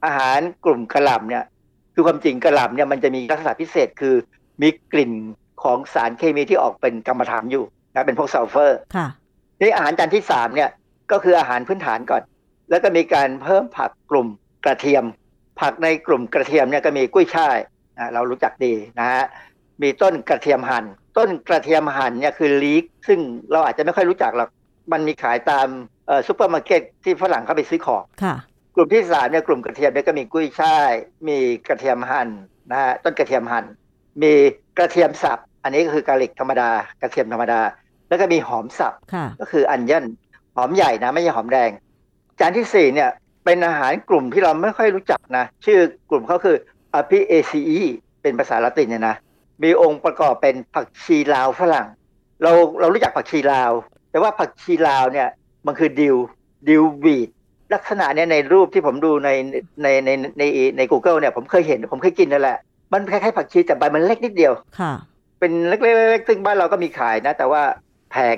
[0.04, 1.44] อาหารกลุ่มกระหล่ำเนี่ย
[1.94, 4.14] คือความจริงกระหล่ำเนี่ยมันจะมีลักษณะพิเศษคือ
[4.62, 5.12] มีกลิ่น
[5.62, 7.64] ของสารเคมีที่ออกเป็นกรรมฐานอยู่
[7.94, 9.08] นะเป็นพวกซัลเฟอร์ค่ะ
[9.60, 10.70] นี่อาหารจานที่สามเนี่ย
[11.12, 12.22] ก็คืออาหารพื้นฐานก่อน
[12.70, 14.28] แล้วก็มีการเพิ่มผักกลุ่ม
[14.64, 15.04] กระเทียม
[15.60, 17.56] ผักในกลุ่มกระเทียมเนี่ยก็มีกุ้ยช่าย
[17.98, 19.24] อ่าเรารู้จักดีนะฮะ
[19.82, 20.84] มีต้นกระเทียมหั่น
[21.18, 23.18] ต้นกระเทียมหั่นเนี่ยคือ leek ซึ่ง
[23.52, 24.48] เราอาจจะไม่ค่อยรู้จักหรอก
[24.92, 25.66] มันมีขายตาม
[26.06, 28.34] เอ่อซูเปอร์มาร์เก็ตที่ฝรั่งเข้าไปซื้อของค่ะ
[28.74, 30.92] กลุ่มที่สามเนี่ยกลุ่มกระเทียมเนี่ยก็มีกุ้ยช่าย
[31.28, 31.38] มี
[31.68, 32.28] กระเทียมหั่น
[32.70, 33.64] นะฮะต้นกระเทียมหั่น
[34.22, 34.32] มี
[34.78, 36.70] กระเทียมสับ อันนี้ก็คือกะหรี่ธรรมดา
[37.02, 37.60] กระเทียมธรรมดา
[38.08, 40.06] แล้วก็มีหอมสับค่ะก็คือ onion
[40.56, 41.70] หอมใหญ่นะไม่ใช่หอมแดง
[42.40, 43.10] จานที่สี่เนี่ย
[43.44, 45.78] เป็นอาหารกลุ่มที่เราไม่ค่อยรู้จักนะ ชื่อ
[46.10, 46.56] กลุ่มเขาคือ
[47.00, 47.82] Apiaceae
[48.22, 49.16] เป็นภาษาละตินเนี่ยนะ
[49.62, 51.88] มีองค์ประกอบเป็นผักชีลาวฝรั่ง
[52.42, 53.72] เราเรารู้จักผักชีลาว
[54.10, 55.28] แต่ว่าผักชีลาวเนี่ย
[55.66, 56.16] มันคือดิว
[56.68, 57.28] ดิววีด
[57.74, 59.30] ลักษณะเนี่ยในรูปที่ผมดูใน
[59.82, 60.42] ในในใน
[60.76, 62.58] ใน Google เนี่ยผมเคยเห็นผมเคยกินนั่นแหละ
[62.92, 64.92] มันคล้ายๆผักชีแต่ใบมันเล็กนิดเดียวค่ะ
[65.40, 67.62] เป็นเล็กๆซึ่งบ้านเราก็มีขายนะ แต่ว่า
[68.10, 68.36] แพง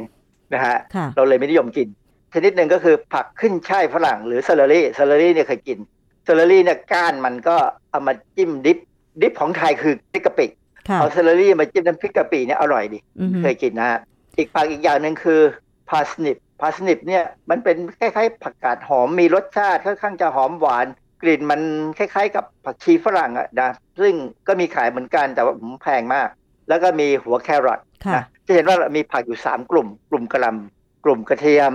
[0.54, 1.88] นะฮะค่ะเราเลยไม่นิยมกิน
[2.34, 5.78] ชนิดหนึ่งก็คือผักขึ้นช่ายฝรั่งหรือ celery celery เนี่ยเคยกิน
[6.24, 7.56] celery เนี่ยก้านมันก็
[7.90, 8.78] เอามาจิ้ม dip
[9.20, 10.59] dip ของไทยคือพริกกะปิค่ะ
[10.99, 14.01] เอา celery มาจิ้มน้ำพริกกะปิเนี่ยอร่อยดีอือฮึเคยกินนะฮะ
[14.37, 15.41] อีกผักอีกอย่างหนึ่งคือ
[15.90, 20.87] parsnip parsnip เนี่ยมันเป็นคล้ายๆ ผักกาดหอมมีรสชาติค่อนข้างจะหอมหวาน
[21.22, 21.61] กลิ่นมัน
[21.99, 23.70] คล้ายๆ กับผักชีฝรั่งอะนะ
[24.01, 24.14] ซึ่ง
[24.47, 26.28] ก็มีขายเหมือนกันแต่ว่าผมแพงมาก
[26.68, 31.72] แล้วก็มีหัวแครอทค่ะนะจะเห็นว่ามีผักอยู่ 3 กลุ่ม กลุ่มกะหล่ำกลุ่มกระเทียม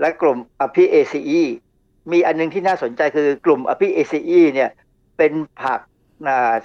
[0.00, 1.22] และกลุ่ม Apiaceae
[2.12, 4.70] มีอันหนึ่งที่น่าสนใจคือกลุ่ม Apiaceae เนี่ย
[5.18, 5.32] เป็น
[5.62, 5.92] ผักอ่า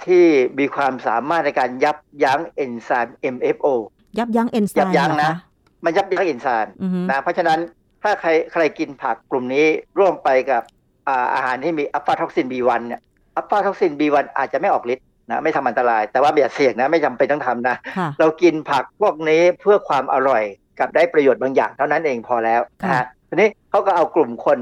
[0.06, 0.24] ที่
[0.58, 3.66] มีความสามารถในการยับยั้งเอนไซม์ MFO
[4.18, 5.36] ยับยั้งเอนไซม์ยับยั้งเหรอนะคะ
[5.84, 7.58] มันยับยั้งเอนไซม์อือฮึนะ เพราะฉะนั้น
[8.02, 9.66] ถ้าใครใครกินผักกลุ่มนี้
[9.98, 10.62] ร่วมไปกับ
[11.08, 13.00] อ่าอาหารที่มีอะฟลาท็อกซิน B1 เนี่ย
[13.36, 20.42] อะฟลาท็อกซิน B1 อาจจะไม่ออกฤทธิ์นะไม่ทำอันตราย แต่ว่าอย่าเสี่ยงนะไม่จำเป็นต้องทำนะค่ะเรากินผักพวกนี้เพื่อความอร่อย
[20.78, 24.58] กับได้ประโยชน์บางอย่างเท่านั้นเองพอแล้วนะค่ะฮะทีนี้เขาก็เอากลุ่มคน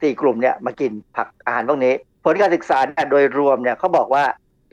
[0.00, 1.94] สี่กลุ่มเนี่ยมากินผักอาหารพวกนี้
[2.24, 4.24] ผลการศึกษาเนี่ยโดยรวมเนี่ยเขาบอกว่า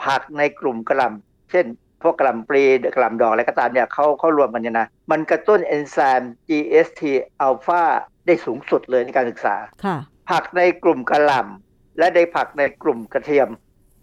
[0.06, 1.66] ผักในกลุ่มกระหลำเช่น
[2.02, 2.64] พวกกระหลำปลี
[2.95, 7.02] กระหลำดอกอะไรก็ตามเนี่ยเขาเขารวมกันเนี่ยนะ มันกระตุ้นเอนไซม์ GST
[7.41, 7.84] อัลฟา
[8.26, 9.97] ได้สูงสุดเลยในการศึกษาค่ะ
[10.30, 13.47] ผักในกลุ่มกระหล่ำและในผักในกลุ่มกระเทียม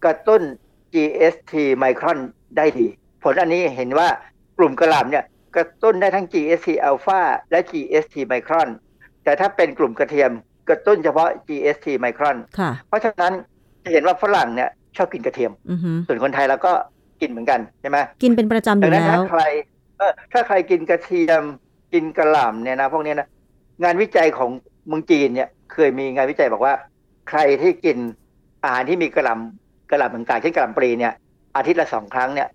[0.05, 0.41] กระตุ้น
[0.93, 2.19] GST ไมครอน
[2.57, 2.87] ได้ดี
[3.23, 4.07] ผลอันนี้เห็นว่า
[4.57, 5.25] กลุ่มกระหล่ำเนี่ย
[5.55, 7.21] กระตุ้นได้ทั้ง GST อัลฟา
[7.51, 8.69] และ GST ไมครอน
[9.23, 10.31] แต่ถ้าเป็นกลุ่มกระเทียม
[10.69, 13.33] กระตุ้นเฉพาะ GST ไมครอนค่ะเพราะฉะนั้น
[13.83, 16.71] จะเห็นว่าฝรั่งเนี่ย ชอบกินกระเทียมอือฮึส่วนคนไทยเราก็
[17.21, 19.43] กินเหมือนกันใช่ไหมกินเป็นประจำอดัยู่งนั้นแล้ถ้าวใคร
[19.97, 21.43] เออถ้าใครกินกระเทียม
[21.93, 23.27] กินกระหล่ำเนี่ยนะพวกเนี้ยนะ
[23.83, 24.49] งานวิจัยของ
[24.87, 26.73] เมืองจีนเนี่ย เคยมีงานวิจัยบอกว่า
[27.29, 27.97] ใครที่กิน
[28.63, 31.13] อาหารที่มีกระหล่ำกระหล่ำต่างๆเช่นกระหล่ำปลีเนี่ย
[31.55, 32.47] อาทิตย์ละสองครั้งเนี่ย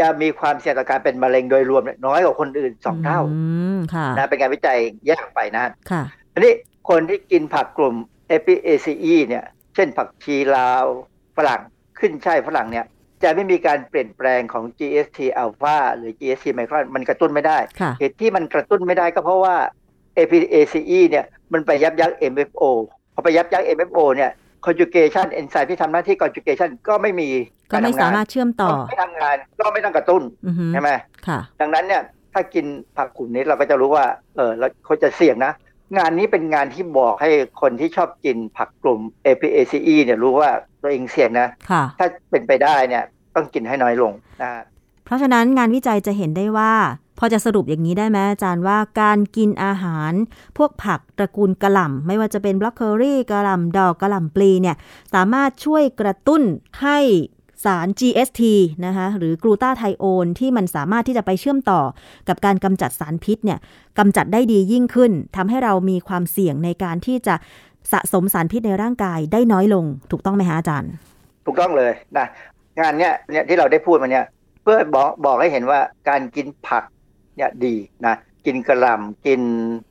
[0.00, 3.40] จะมีความเสี่ยงต่อการเป็นมะเร็งโดยรวมเนี่ยน้อยกว่าคนอื่นสองเท่าอื
[3.76, 6.52] มค่ะนะเป็นงานวิจัยแยกออกไปนะค่ะอันนี้
[6.88, 7.94] คนที่กินผักกลุ่ม
[8.30, 9.44] Apiaceae เนี่ย
[9.74, 10.84] เช่นผักชีลาว
[11.36, 11.60] ฝรั่ง
[12.00, 12.84] ขึ้นช่ายฝรั่งเนี่ย
[13.22, 19.56] จะไม่มีการเปลี่ยนแปลงของ GST alpha หรือ GST micron มันกระตุ้นไม่ได้ค่ะเหตุที่มันกระตุ้นไม่ได้ก็เพราะว่า
[20.18, 22.62] Apiaceae เนี่ยมันไปยับยั้ง MFO
[23.14, 24.30] พอไปยับยั้ง MFO เนี่ย
[24.66, 27.28] conjugation enzyme ที่ทำหน้าที่ conjugation ก็ไม่มี
[27.70, 30.90] ก็ไม่สามารถเชื่อมต่อก็ไม่ทำงานก็ไม่ต้องกระตุ้นอือฮึใช่ไหม
[31.26, 35.52] ค่ะดังนั้นเนี่ยถ้ากินผักกลุ่มนี้เราก็จะรู้ว่าเออเราเขาจะเสี่ยงนะ
[35.96, 37.30] งานนี้เป็นงานที่บอกให้
[37.60, 40.50] คนที่ชอบกินผักกลุ่ม Apiaceae เนี่ยรู้ว่า
[40.82, 44.12] ตัวเองเสี่ยงนะค่ะถ้าเป็นไปได้เนี่ยต้องกินให้น้อยลง
[44.42, 44.62] นะฮะ
[45.04, 46.72] เพราะฉะนั้นงานวิจัยจะเห็นได้ว่า
[47.18, 50.12] พอจะสรุปอย่างนี้ได้ไหมอาจารย์ว่าการกินอาหาร
[50.56, 54.76] พวกผักตระกูลกะหล่ำ ไม่ว่าจะเป็นบล็อกเคอรี่กระหล่ำดอกกระหล่ำปลีเนี่ย
[55.14, 56.42] สามารถช่วยกระตุ้น
[56.82, 56.98] ให้
[57.64, 58.42] สาร GST
[58.86, 61.80] นะคะหรือกลูตาไทโอนที่มันสามารถที่จะไปเชื่อมต่อ
[62.28, 63.58] กับการกำจัดสารพิษเนี่ย
[63.98, 67.34] กำจัดได้ดียิ่งขึ้นทำให้เรามีความเสี่ยงในการที่จะ
[67.92, 70.90] สะสมสารพิษในร่างกายได้น้อยลง ถูกต้องไหมคะอาจารย์
[71.46, 72.26] ถูกต้องเลยนะ
[72.80, 74.24] งานเนี้ยเนี่ยที่เราได้พูดมาเนี่ย
[74.62, 76.84] เพื่อบอกบอกให้เห็นว่าการกินผัก
[77.36, 77.74] เนี่ยดี
[78.06, 78.14] นะ
[78.46, 79.40] กินกระหล่ำกิน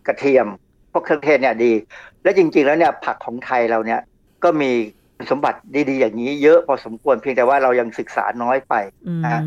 [0.08, 0.48] กระเทียม
[0.92, 1.72] พวกเครื่องเทศเนี่ยดี
[2.24, 4.00] และจริงๆแล้วเนี่ยผักของไทยเราเนี่ย
[4.44, 4.72] ก็มี
[5.32, 5.60] สมบัติ
[5.90, 8.74] ดีๆอย่างนี้เยอะพอสมควรเพียงแต่ว่าเรายังศึกษาน้อยไป
[9.08, 9.40] อืมอ่า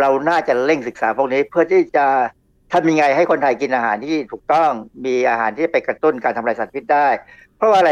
[0.00, 2.06] เราน่าจะเร่งศึกษาพวกนี้เพื่อที่จะ
[2.72, 4.70] ทำยังไงให้คนไทยกินอาหารที่ถูกต้อง
[5.04, 7.08] มีอาหารที่ไปกระตุ้นการทำลายสารพิษได้
[7.56, 7.90] เพราะว่าอะไร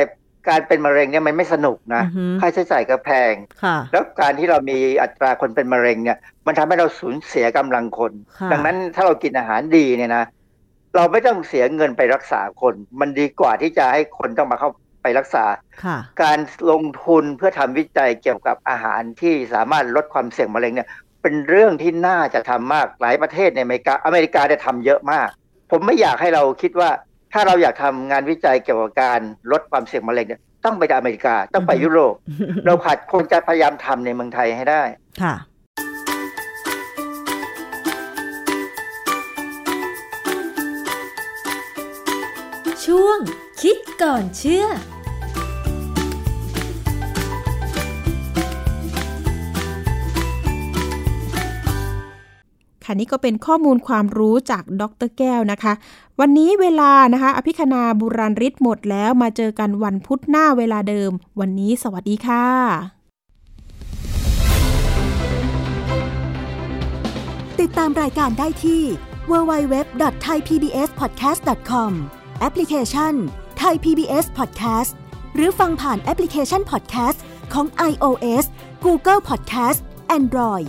[0.48, 10.24] การเป็นมะเร็งเนี่ยมันไม่สนุกนะอือฮึค่าใช้จ่ายก็แพงค่ะแล้วการที่เรามีอัตราคนเป็นมะเร็งเนี่ย มันทำให้เราสูญเสียกำลังคนค่ะดังนั้นถ้าเรากินอาหารดีเนี่ยนะ
[10.96, 14.70] เราไม่ต้องเสียเงินไปรักษาคน มันดีกว่าที่จะให้คนต้องมาเข้า
[15.06, 15.46] ไปรักษา
[15.84, 16.38] ค่ะการ
[16.70, 20.88] ลงทุนเพื่อทำวิจัยเกี่ยวกับอาหารที่สามารถลดความเสี่ยงมะเร็งเนี่ย
[21.22, 25.28] เป็นเรื่องที่น่าจะทำมากหลายประเทศในอเมริกาอเมริกาได้ทำเยอะมาก
[25.70, 26.90] ผมไม่อยากให้เราคิดว่า
[27.32, 29.20] ถ้าเราอยากทำงานวิจัยเกี่ยวกับการ
[29.52, 32.14] ลดความเสี่ยงมะเร็งเนี่ยต้องไปอเมริกาต้องไปอือฮึยุโรป
[32.66, 34.82] เราขาดคนจะพยายามทำในเมืองไทยให้ได้
[35.22, 35.34] ค่ะ
[42.86, 43.18] ช่วง
[43.62, 44.66] คิดก่อนเชื่อ
[52.86, 55.72] ค่ะนี่ก็เป็นข้อมูลความรู้จากดรแก้วนะคะ
[56.20, 61.10] วันนี้เวลานะคะ อภิคณาบุราริศหมดแล้วมาเจอกันวันพุธหน้าเวลาเดิม
[61.40, 62.46] วันนี้สวัสดีค่ะ
[67.60, 68.82] ติดตามรายการได้ที่
[69.30, 71.92] www.thaipbspodcast.com
[72.40, 73.14] แอปพลิเคชัน
[73.62, 74.92] Thai PBS Podcast
[75.34, 77.18] หรือฟังผ่านแอปพลิเคชัน Podcast
[77.52, 78.44] ของ iOS
[78.84, 79.80] Google Podcast
[80.18, 80.68] Android